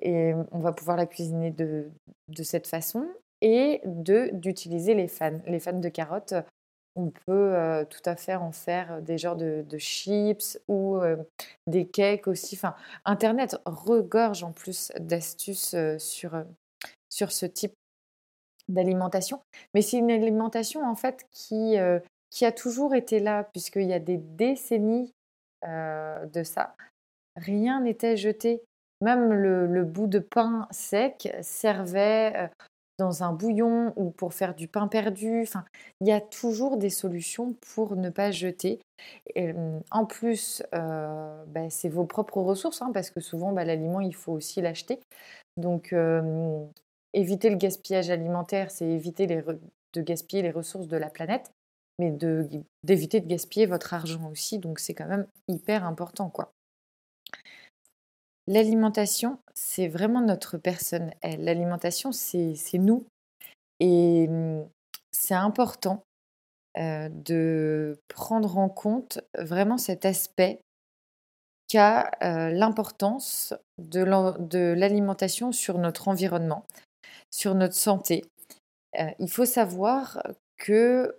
Et 0.00 0.32
on 0.50 0.60
va 0.60 0.72
pouvoir 0.72 0.96
la 0.96 1.04
cuisiner 1.04 1.50
de, 1.50 1.90
cette 2.42 2.66
façon 2.66 3.06
et 3.42 3.82
d'utiliser 3.84 4.94
les 4.94 5.08
fans. 5.08 5.40
Les 5.46 5.60
fans 5.60 5.78
de 5.78 5.90
carottes, 5.90 6.32
on 6.96 7.10
peut 7.10 7.54
euh, 7.54 7.84
tout 7.84 8.00
à 8.06 8.16
fait 8.16 8.36
en 8.36 8.52
faire 8.52 9.02
des 9.02 9.18
genres 9.18 9.36
de, 9.36 9.62
chips 9.76 10.58
ou 10.68 10.98
des 11.66 11.86
cakes 11.86 12.28
aussi. 12.28 12.54
Enfin, 12.56 12.74
Internet 13.04 13.58
regorge 13.66 14.42
en 14.42 14.52
plus 14.52 14.90
d'astuces 14.98 15.76
sur, 15.98 16.42
sur 17.12 17.32
ce 17.32 17.46
type 17.46 17.74
d'alimentation. 18.68 19.42
Mais 19.74 19.82
c'est 19.82 19.98
une 19.98 20.10
alimentation 20.10 20.84
en 20.84 20.94
fait 20.94 21.26
qui, 21.30 21.76
qui 22.30 22.44
a 22.44 22.52
toujours 22.52 22.94
été 22.94 23.20
là, 23.20 23.44
puisqu'il 23.44 23.88
y 23.88 23.92
a 23.92 23.98
des 23.98 24.18
décennies 24.18 25.12
de 25.64 26.42
ça. 26.42 26.74
Rien 27.36 27.80
n'était 27.80 28.16
jeté. 28.16 28.62
Même 29.00 29.32
le, 29.32 29.84
bout 29.84 30.06
de 30.06 30.20
pain 30.20 30.68
sec 30.70 31.34
servait 31.42 32.50
dans 33.02 33.24
un 33.24 33.32
bouillon 33.32 33.92
ou 33.96 34.10
pour 34.10 34.32
faire 34.32 34.54
du 34.54 34.68
pain 34.68 34.86
perdu. 34.86 35.42
Enfin, 35.42 35.64
il 36.00 36.06
y 36.06 36.12
a 36.12 36.20
toujours 36.20 36.76
des 36.76 36.90
solutions 36.90 37.54
pour 37.74 37.96
ne 37.96 38.10
pas 38.10 38.30
jeter. 38.30 38.80
en 39.90 40.06
plus, 40.06 40.62
euh, 40.74 41.44
bah, 41.48 41.68
c'est 41.70 41.88
vos 41.88 42.04
propres 42.04 42.40
ressources, 42.40 42.82
hein, 42.82 42.90
parce 42.94 43.10
que 43.10 43.20
souvent, 43.20 43.52
bah, 43.52 43.64
l'aliment, 43.64 44.00
il 44.00 44.14
faut 44.14 44.32
aussi 44.32 44.60
l'acheter. 44.60 45.00
Donc, 45.56 45.92
éviter 47.12 47.50
le 47.50 47.56
gaspillage 47.56 48.10
alimentaire, 48.10 48.70
c'est 48.70 48.86
éviter 48.86 49.26
de 49.26 50.00
gaspiller 50.00 50.42
les 50.42 50.50
ressources 50.50 50.88
de 50.88 50.96
la 50.96 51.10
planète, 51.10 51.52
mais 51.98 52.10
d'éviter 52.82 53.20
de, 53.20 53.26
gaspiller 53.26 53.66
votre 53.66 53.94
argent 53.94 54.30
aussi. 54.30 54.58
Donc, 54.58 54.78
c'est 54.78 54.94
quand 54.94 55.06
même 55.06 55.26
hyper 55.48 55.84
important, 55.84 56.30
quoi. 56.30 56.52
L'alimentation, 58.48 59.38
c'est 59.54 59.88
vraiment 59.88 60.20
notre 60.20 60.58
personne. 60.58 61.12
L'alimentation, 61.22 62.10
c'est 62.12 62.56
nous. 62.74 63.06
Et 63.78 64.26
mmh, 64.28 64.64
c'est 65.12 65.34
important 65.34 66.02
de 66.76 67.98
prendre 68.08 68.58
en 68.58 68.68
compte 68.68 69.20
vraiment 69.38 69.78
cet 69.78 70.04
aspect 70.04 70.60
qu'a 71.68 72.10
l'importance 72.20 73.54
de 73.78 74.74
l'alimentation 74.74 75.52
sur 75.52 75.78
notre 75.78 76.08
environnement, 76.08 76.64
sur 77.30 77.54
notre 77.54 77.74
santé. 77.74 78.24
il 79.18 79.30
faut 79.30 79.46
savoir 79.46 80.22
que 80.58 81.16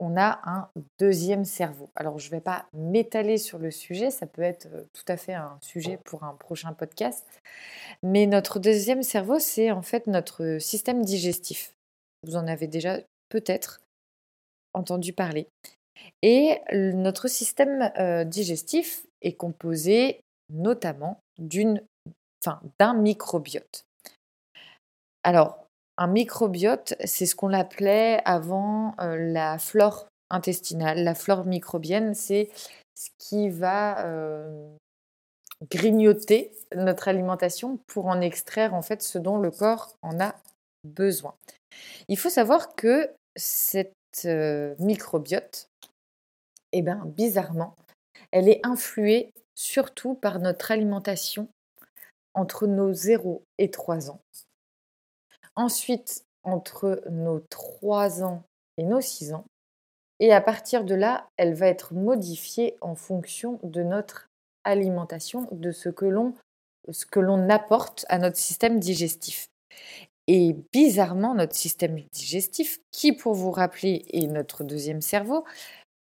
on 0.00 0.16
a 0.16 0.40
un 0.44 0.68
deuxième 0.98 1.44
cerveau. 1.44 1.88
Alors, 1.94 2.18
je 2.18 2.26
ne 2.26 2.32
vais 2.32 2.40
pas 2.40 2.66
m'étaler 2.72 3.38
sur 3.38 3.58
le 3.58 3.70
sujet, 3.70 4.10
ça 4.10 4.26
peut 4.26 4.42
être 4.42 4.66
euh, 4.66 4.84
tout 4.92 5.04
à 5.08 5.16
fait 5.16 5.34
un 5.34 5.56
sujet 5.60 5.98
pour 6.04 6.24
un 6.24 6.34
prochain 6.34 6.72
podcast. 6.72 7.24
Mais 8.02 8.26
notre 8.26 8.58
deuxième 8.58 9.02
cerveau, 9.02 9.38
c'est 9.38 9.70
en 9.70 9.82
fait 9.82 10.06
notre 10.06 10.58
système 10.58 11.04
digestif. 11.04 11.74
Vous 12.24 12.36
en 12.36 12.46
avez 12.46 12.66
déjà 12.66 12.98
peut-être 13.28 13.80
entendu 14.72 15.12
parler. 15.12 15.46
Et 16.22 16.60
notre 16.72 17.28
système 17.28 17.92
euh, 17.98 18.24
digestif 18.24 19.06
est 19.22 19.34
composé 19.34 20.20
notamment 20.52 21.20
enfin, 22.44 22.60
d'un 22.78 22.94
microbiote. 22.94 23.84
Alors, 25.24 25.66
un 25.96 26.06
microbiote, 26.06 26.94
c'est 27.04 27.24
ce 27.24 27.34
qu'on 27.34 27.54
appelait 27.54 28.20
avant 28.26 28.94
euh, 29.00 29.16
la 29.16 29.58
flore 29.58 30.06
intestinale. 30.28 31.02
La 31.02 31.14
flore 31.14 31.46
microbienne, 31.46 32.14
c'est 32.14 32.50
ce 32.94 33.08
qui 33.18 33.48
va 33.48 34.04
euh, 34.04 34.68
grignoter 35.70 36.52
notre 36.76 37.08
alimentation 37.08 37.78
pour 37.86 38.06
en 38.06 38.20
extraire 38.20 38.74
en 38.74 38.82
fait 38.82 39.02
ce 39.02 39.16
dont 39.16 39.38
le 39.38 39.50
corps 39.50 39.96
en 40.02 40.20
a 40.20 40.34
besoin. 40.84 41.34
Il 42.08 42.18
faut 42.18 42.30
savoir 42.30 42.74
que 42.74 43.10
cette 43.34 43.94
euh, 44.26 44.74
microbiote, 44.78 45.68
eh 46.72 46.82
ben, 46.82 47.02
bizarrement, 47.06 47.74
elle 48.30 48.48
est 48.48 48.60
influée 48.62 49.32
surtout 49.54 50.14
par 50.14 50.38
notre 50.38 50.70
alimentation 50.70 51.48
entre 52.34 52.66
nos 52.66 52.92
0 52.92 53.42
et 53.56 53.70
3 53.70 54.10
ans. 54.10 54.20
Ensuite, 55.56 56.24
entre 56.42 57.02
nos 57.10 57.40
3 57.50 58.22
ans 58.22 58.42
et 58.76 58.84
nos 58.84 59.00
6 59.00 59.32
ans. 59.32 59.44
Et 60.20 60.32
à 60.32 60.40
partir 60.40 60.84
de 60.84 60.94
là, 60.94 61.28
elle 61.36 61.54
va 61.54 61.66
être 61.66 61.94
modifiée 61.94 62.76
en 62.80 62.94
fonction 62.94 63.58
de 63.62 63.82
notre 63.82 64.28
alimentation, 64.64 65.48
de 65.52 65.72
ce 65.72 65.88
que 65.88 66.06
l'on 66.06 66.34
ce 66.90 67.06
que 67.06 67.20
l'on 67.20 67.48
apporte 67.48 68.04
à 68.08 68.18
notre 68.18 68.36
système 68.36 68.78
digestif. 68.78 69.48
Et 70.26 70.56
bizarrement, 70.72 71.34
notre 71.34 71.54
système 71.54 71.98
digestif, 72.12 72.78
qui 72.90 73.12
pour 73.12 73.34
vous 73.34 73.50
rappeler 73.50 74.04
est 74.12 74.26
notre 74.26 74.64
deuxième 74.64 75.00
cerveau, 75.00 75.44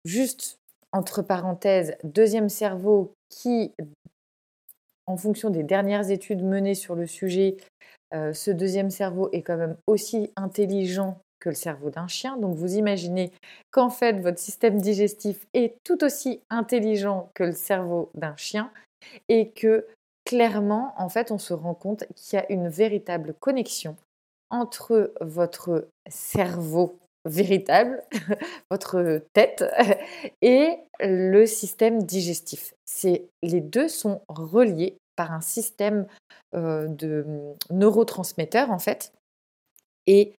juste 0.06 0.60
entre 0.92 1.22
parenthèses, 1.22 1.96
deuxième 2.04 2.50
cerveau 2.50 3.14
qui 3.30 3.74
en 5.08 5.18
fonction 5.18 5.50
des 5.50 5.64
dernières 5.64 6.10
études 6.10 6.44
menées 6.44 6.74
sur 6.74 6.96
le 6.96 7.06
sujet, 7.06 7.58
ce 8.34 8.52
deuxième 8.52 8.92
cerveau 8.92 9.30
est 9.32 9.42
quand 9.42 9.58
même 9.58 9.78
aussi 9.88 10.32
intelligent 10.36 11.20
que 11.40 11.50
le 11.50 11.56
cerveau 11.56 11.90
d'un 11.90 12.08
chien. 12.08 12.38
Donc 12.38 12.56
vous 12.56 12.76
imaginez 12.76 13.32
qu'en 13.72 13.90
fait 13.90 14.20
votre 14.20 14.40
système 14.40 14.80
digestif 14.80 15.46
est 15.54 15.76
tout 15.84 16.04
aussi 16.04 16.42
intelligent 16.50 17.30
que 17.34 17.44
le 17.44 17.52
cerveau 17.52 18.10
d'un 18.16 18.36
chien 18.36 18.72
et 19.30 19.50
que 19.50 19.86
clairement 20.26 20.94
en 20.98 21.10
fait 21.10 21.32
on 21.32 21.38
se 21.38 21.54
rend 21.54 21.76
compte 21.76 22.06
qu'il 22.16 22.38
y 22.38 22.42
a 22.42 22.52
une 22.52 22.68
véritable 22.68 23.36
connexion 23.40 23.96
entre 24.50 25.14
votre 25.22 25.88
cerveau 26.10 26.98
véritable, 27.26 28.04
votre 28.72 29.22
tête 29.34 29.64
et 30.42 30.78
le 31.00 31.46
système 31.46 32.04
digestif. 32.04 32.74
C'est 32.86 33.26
les 33.44 33.62
deux 33.62 33.88
sont 33.88 34.22
reliés 34.28 34.98
par 35.16 35.32
un 35.32 35.42
système 35.42 36.08
de 36.54 37.26
neurotransmetteurs 37.70 38.72
en 38.72 38.80
fait. 38.80 39.12
Et 40.08 40.36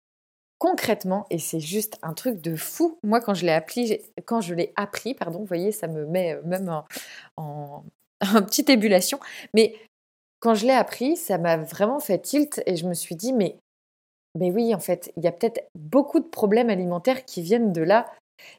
concrètement, 0.58 1.26
et 1.30 1.38
c'est 1.38 1.60
juste 1.60 1.98
un 2.02 2.14
truc 2.14 2.40
de 2.40 2.56
fou. 2.56 2.98
Moi, 3.02 3.20
quand 3.20 3.34
je 3.34 3.44
l'ai 3.44 3.52
appris, 3.52 4.00
quand 4.24 4.40
je 4.40 4.54
l'ai 4.54 4.72
appris, 4.76 5.14
pardon, 5.14 5.40
vous 5.40 5.46
voyez, 5.46 5.72
ça 5.72 5.88
me 5.88 6.06
met 6.06 6.40
même 6.44 6.68
en, 6.68 6.84
en, 7.36 8.42
petite 8.42 8.70
ébullition. 8.70 9.18
Mais 9.54 9.76
quand 10.40 10.54
je 10.54 10.66
l'ai 10.66 10.72
appris, 10.72 11.16
ça 11.16 11.38
m'a 11.38 11.56
vraiment 11.56 12.00
fait 12.00 12.18
tilt 12.18 12.62
et 12.66 12.76
je 12.76 12.86
me 12.86 12.94
suis 12.94 13.16
dit, 13.16 13.32
mais, 13.32 13.56
mais 14.38 14.50
oui, 14.50 14.74
en 14.74 14.80
fait, 14.80 15.12
il 15.16 15.24
y 15.24 15.28
a 15.28 15.32
peut-être 15.32 15.68
beaucoup 15.74 16.20
de 16.20 16.28
problèmes 16.28 16.70
alimentaires 16.70 17.24
qui 17.24 17.42
viennent 17.42 17.72
de 17.72 17.82
là. 17.82 18.12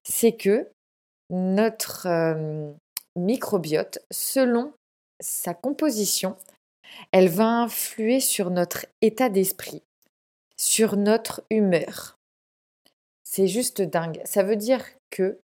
C'est 0.04 0.34
que 0.34 0.70
notre 1.30 2.08
microbiote, 3.16 4.00
selon 4.12 4.74
sa 5.20 5.54
composition, 5.54 6.36
elle 7.12 7.30
va 7.30 7.62
influer 7.62 8.20
sur 8.20 8.50
notre 8.50 8.86
état 9.02 9.30
d'esprit, 9.30 9.84
sur 10.56 10.98
notre 10.98 11.44
humeur. 11.50 12.18
C'est 13.24 13.48
juste 13.48 13.82
dingue. 13.82 14.22
Ça 14.26 14.44
veut 14.44 14.56
dire 14.56 14.84
que 15.10 15.40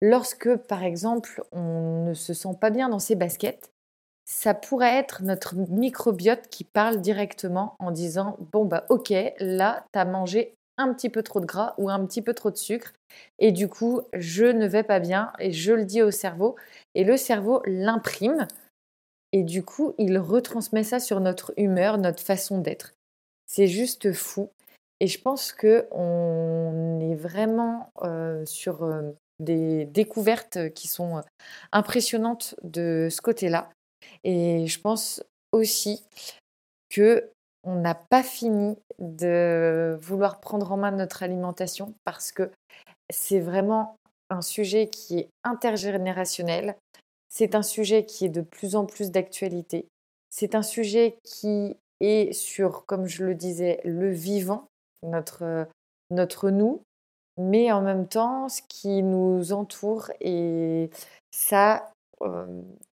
lorsque, 0.00 0.54
par 0.56 0.82
exemple, 0.84 1.42
on 1.52 2.04
ne 2.06 2.14
se 2.14 2.32
sent 2.32 2.56
pas 2.60 2.70
bien 2.70 2.88
dans 2.88 2.98
ses 2.98 3.16
baskets, 3.16 3.70
ça 4.24 4.54
pourrait 4.54 4.96
être 4.96 5.22
notre 5.22 5.54
microbiote 5.54 6.48
qui 6.48 6.64
parle 6.64 7.00
directement 7.00 7.76
en 7.78 7.90
disant 7.90 8.36
Bon, 8.52 8.64
bah, 8.64 8.86
ok, 8.88 9.12
là, 9.38 9.84
tu 9.92 9.98
as 9.98 10.04
mangé 10.04 10.54
un 10.76 10.92
petit 10.92 11.10
peu 11.10 11.22
trop 11.22 11.40
de 11.40 11.46
gras 11.46 11.74
ou 11.78 11.90
un 11.90 12.04
petit 12.06 12.22
peu 12.22 12.34
trop 12.34 12.50
de 12.50 12.56
sucre, 12.56 12.92
et 13.38 13.52
du 13.52 13.68
coup, 13.68 14.00
je 14.12 14.44
ne 14.44 14.66
vais 14.66 14.82
pas 14.82 14.98
bien, 14.98 15.32
et 15.38 15.52
je 15.52 15.72
le 15.72 15.84
dis 15.84 16.02
au 16.02 16.10
cerveau, 16.10 16.56
et 16.94 17.04
le 17.04 17.16
cerveau 17.16 17.62
l'imprime 17.66 18.48
et 19.34 19.42
du 19.42 19.64
coup, 19.64 19.94
il 19.98 20.16
retransmet 20.16 20.84
ça 20.84 21.00
sur 21.00 21.18
notre 21.18 21.52
humeur, 21.56 21.98
notre 21.98 22.22
façon 22.22 22.58
d'être. 22.58 22.94
C'est 23.46 23.66
juste 23.66 24.12
fou. 24.12 24.48
Et 25.00 25.08
je 25.08 25.20
pense 25.20 25.52
qu'on 25.52 27.00
est 27.00 27.16
vraiment 27.16 27.90
euh, 28.04 28.46
sur 28.46 28.84
euh, 28.84 29.10
des 29.40 29.86
découvertes 29.86 30.72
qui 30.74 30.86
sont 30.86 31.18
euh, 31.18 31.22
impressionnantes 31.72 32.54
de 32.62 33.08
ce 33.10 33.20
côté-là. 33.20 33.70
Et 34.22 34.68
je 34.68 34.80
pense 34.80 35.20
aussi 35.50 36.04
que 36.88 37.28
on 37.64 37.74
n'a 37.74 37.96
pas 37.96 38.22
fini 38.22 38.76
de 39.00 39.98
vouloir 40.00 40.38
prendre 40.38 40.70
en 40.70 40.76
main 40.76 40.92
notre 40.92 41.24
alimentation 41.24 41.92
parce 42.04 42.30
que 42.30 42.52
c'est 43.10 43.40
vraiment 43.40 43.96
un 44.30 44.42
sujet 44.42 44.86
qui 44.86 45.18
est 45.18 45.28
intergénérationnel. 45.42 46.76
C'est 47.36 47.56
un 47.56 47.62
sujet 47.62 48.06
qui 48.06 48.24
est 48.24 48.28
de 48.28 48.42
plus 48.42 48.76
en 48.76 48.86
plus 48.86 49.10
d'actualité. 49.10 49.88
C'est 50.30 50.54
un 50.54 50.62
sujet 50.62 51.18
qui 51.24 51.76
est 51.98 52.32
sur, 52.32 52.86
comme 52.86 53.06
je 53.06 53.24
le 53.24 53.34
disais, 53.34 53.80
le 53.84 54.08
vivant, 54.08 54.68
notre, 55.02 55.66
notre 56.10 56.50
nous, 56.50 56.82
mais 57.36 57.72
en 57.72 57.82
même 57.82 58.06
temps 58.06 58.48
ce 58.48 58.62
qui 58.68 59.02
nous 59.02 59.52
entoure. 59.52 60.12
Et 60.20 60.90
ça, 61.32 61.90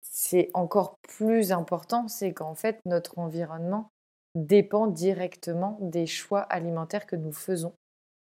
c'est 0.01 0.49
encore 0.55 0.95
plus 1.03 1.53
important, 1.53 2.09
c'est 2.09 2.33
qu'en 2.33 2.55
fait, 2.55 2.81
notre 2.87 3.19
environnement 3.19 3.91
dépend 4.35 4.87
directement 4.87 5.77
des 5.83 6.07
choix 6.07 6.41
alimentaires 6.41 7.07
que 7.07 7.17
nous 7.17 7.33
faisons. 7.33 7.75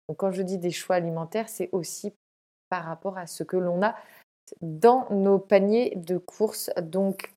Donc 0.09 0.17
quand 0.17 0.31
je 0.31 0.41
dis 0.41 0.57
des 0.57 0.71
choix 0.71 0.97
alimentaires, 0.97 1.47
c'est 1.47 1.69
aussi 1.71 2.13
par 2.67 2.83
rapport 2.83 3.17
à 3.17 3.25
ce 3.25 3.43
que 3.43 3.55
l'on 3.55 3.81
a 3.81 3.95
dans 4.61 5.07
nos 5.11 5.39
paniers 5.39 5.93
de 5.95 6.17
courses. 6.17 6.69
Donc, 6.81 7.33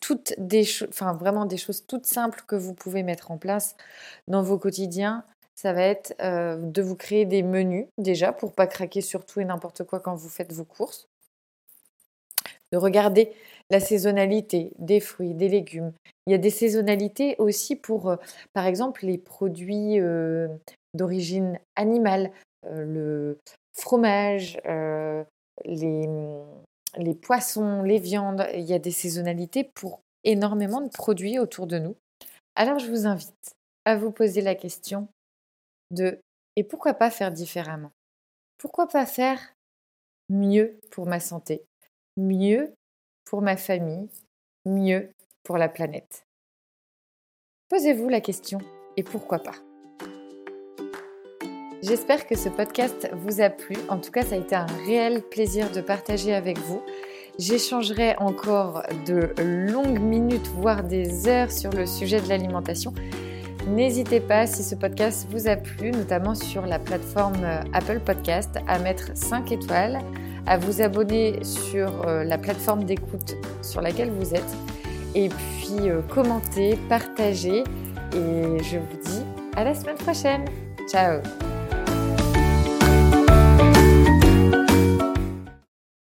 toutes 0.00 0.34
des 0.38 0.64
enfin 0.88 1.12
vraiment 1.12 1.46
des 1.46 1.56
choses 1.56 1.86
toutes 1.86 2.06
simples 2.06 2.42
que 2.46 2.56
vous 2.56 2.74
pouvez 2.74 3.02
mettre 3.02 3.30
en 3.30 3.38
place 3.38 3.76
dans 4.28 4.42
vos 4.42 4.58
quotidiens. 4.58 5.24
Ça 5.54 5.72
va 5.72 5.82
être 5.82 6.14
euh, 6.20 6.56
de 6.56 6.82
vous 6.82 6.96
créer 6.96 7.26
des 7.26 7.42
menus 7.42 7.86
déjà 7.98 8.32
pour 8.32 8.52
pas 8.54 8.66
craquer 8.66 9.00
sur 9.00 9.24
tout 9.24 9.40
et 9.40 9.44
n'importe 9.44 9.84
quoi 9.84 10.00
quand 10.00 10.14
vous 10.14 10.28
faites 10.28 10.52
vos 10.52 10.64
courses. 10.64 11.08
De 12.72 12.78
regarder 12.78 13.32
la 13.70 13.78
saisonnalité 13.78 14.72
des 14.78 14.98
fruits, 14.98 15.34
des 15.34 15.48
légumes. 15.48 15.92
Il 16.26 16.32
y 16.32 16.34
a 16.34 16.38
des 16.38 16.50
saisonnalités 16.50 17.36
aussi 17.38 17.76
pour, 17.76 18.10
euh, 18.10 18.16
par 18.52 18.66
exemple, 18.66 19.06
les 19.06 19.16
produits 19.16 20.00
euh, 20.00 20.48
d'origine 20.92 21.60
animale, 21.76 22.32
le 22.66 23.38
fromage, 23.74 24.58
les, 25.64 26.08
les 26.96 27.14
poissons, 27.14 27.82
les 27.82 27.98
viandes, 27.98 28.46
il 28.54 28.62
y 28.62 28.74
a 28.74 28.78
des 28.78 28.90
saisonnalités 28.90 29.64
pour 29.64 30.00
énormément 30.24 30.80
de 30.80 30.88
produits 30.88 31.38
autour 31.38 31.66
de 31.66 31.78
nous. 31.78 31.96
Alors 32.54 32.78
je 32.78 32.90
vous 32.90 33.06
invite 33.06 33.54
à 33.84 33.96
vous 33.96 34.10
poser 34.10 34.40
la 34.40 34.54
question 34.54 35.08
de 35.90 36.18
et 36.56 36.64
pourquoi 36.64 36.94
pas 36.94 37.10
faire 37.10 37.32
différemment? 37.32 37.90
Pourquoi 38.58 38.86
pas 38.86 39.06
faire 39.06 39.54
mieux 40.30 40.78
pour 40.90 41.06
ma 41.06 41.20
santé, 41.20 41.64
mieux 42.16 42.72
pour 43.24 43.42
ma 43.42 43.56
famille, 43.56 44.08
mieux 44.64 45.10
pour 45.42 45.58
la 45.58 45.68
planète? 45.68 46.24
Posez-vous 47.68 48.08
la 48.08 48.20
question 48.20 48.58
et 48.96 49.02
pourquoi 49.02 49.40
pas? 49.40 49.63
J'espère 51.86 52.26
que 52.26 52.34
ce 52.34 52.48
podcast 52.48 53.10
vous 53.12 53.42
a 53.42 53.50
plu. 53.50 53.76
En 53.90 53.98
tout 53.98 54.10
cas, 54.10 54.22
ça 54.22 54.36
a 54.36 54.38
été 54.38 54.54
un 54.54 54.66
réel 54.86 55.20
plaisir 55.20 55.70
de 55.70 55.82
partager 55.82 56.32
avec 56.32 56.58
vous. 56.58 56.80
J'échangerai 57.38 58.16
encore 58.16 58.84
de 59.06 59.34
longues 59.42 60.00
minutes, 60.00 60.46
voire 60.54 60.82
des 60.82 61.28
heures 61.28 61.50
sur 61.50 61.70
le 61.72 61.84
sujet 61.84 62.22
de 62.22 62.28
l'alimentation. 62.28 62.94
N'hésitez 63.68 64.20
pas, 64.20 64.46
si 64.46 64.62
ce 64.62 64.74
podcast 64.74 65.26
vous 65.30 65.46
a 65.46 65.56
plu, 65.56 65.90
notamment 65.90 66.34
sur 66.34 66.64
la 66.64 66.78
plateforme 66.78 67.44
euh, 67.44 67.60
Apple 67.74 68.00
Podcast, 68.00 68.56
à 68.66 68.78
mettre 68.78 69.10
5 69.14 69.52
étoiles, 69.52 69.98
à 70.46 70.56
vous 70.56 70.80
abonner 70.80 71.44
sur 71.44 72.08
euh, 72.08 72.24
la 72.24 72.38
plateforme 72.38 72.84
d'écoute 72.84 73.34
sur 73.60 73.82
laquelle 73.82 74.10
vous 74.10 74.34
êtes, 74.34 74.56
et 75.14 75.28
puis 75.28 75.90
euh, 75.90 76.00
commenter, 76.02 76.78
partager. 76.88 77.62
Et 78.14 78.62
je 78.62 78.78
vous 78.78 79.00
dis 79.04 79.22
à 79.54 79.64
la 79.64 79.74
semaine 79.74 79.96
prochaine. 79.96 80.46
Ciao 80.88 81.20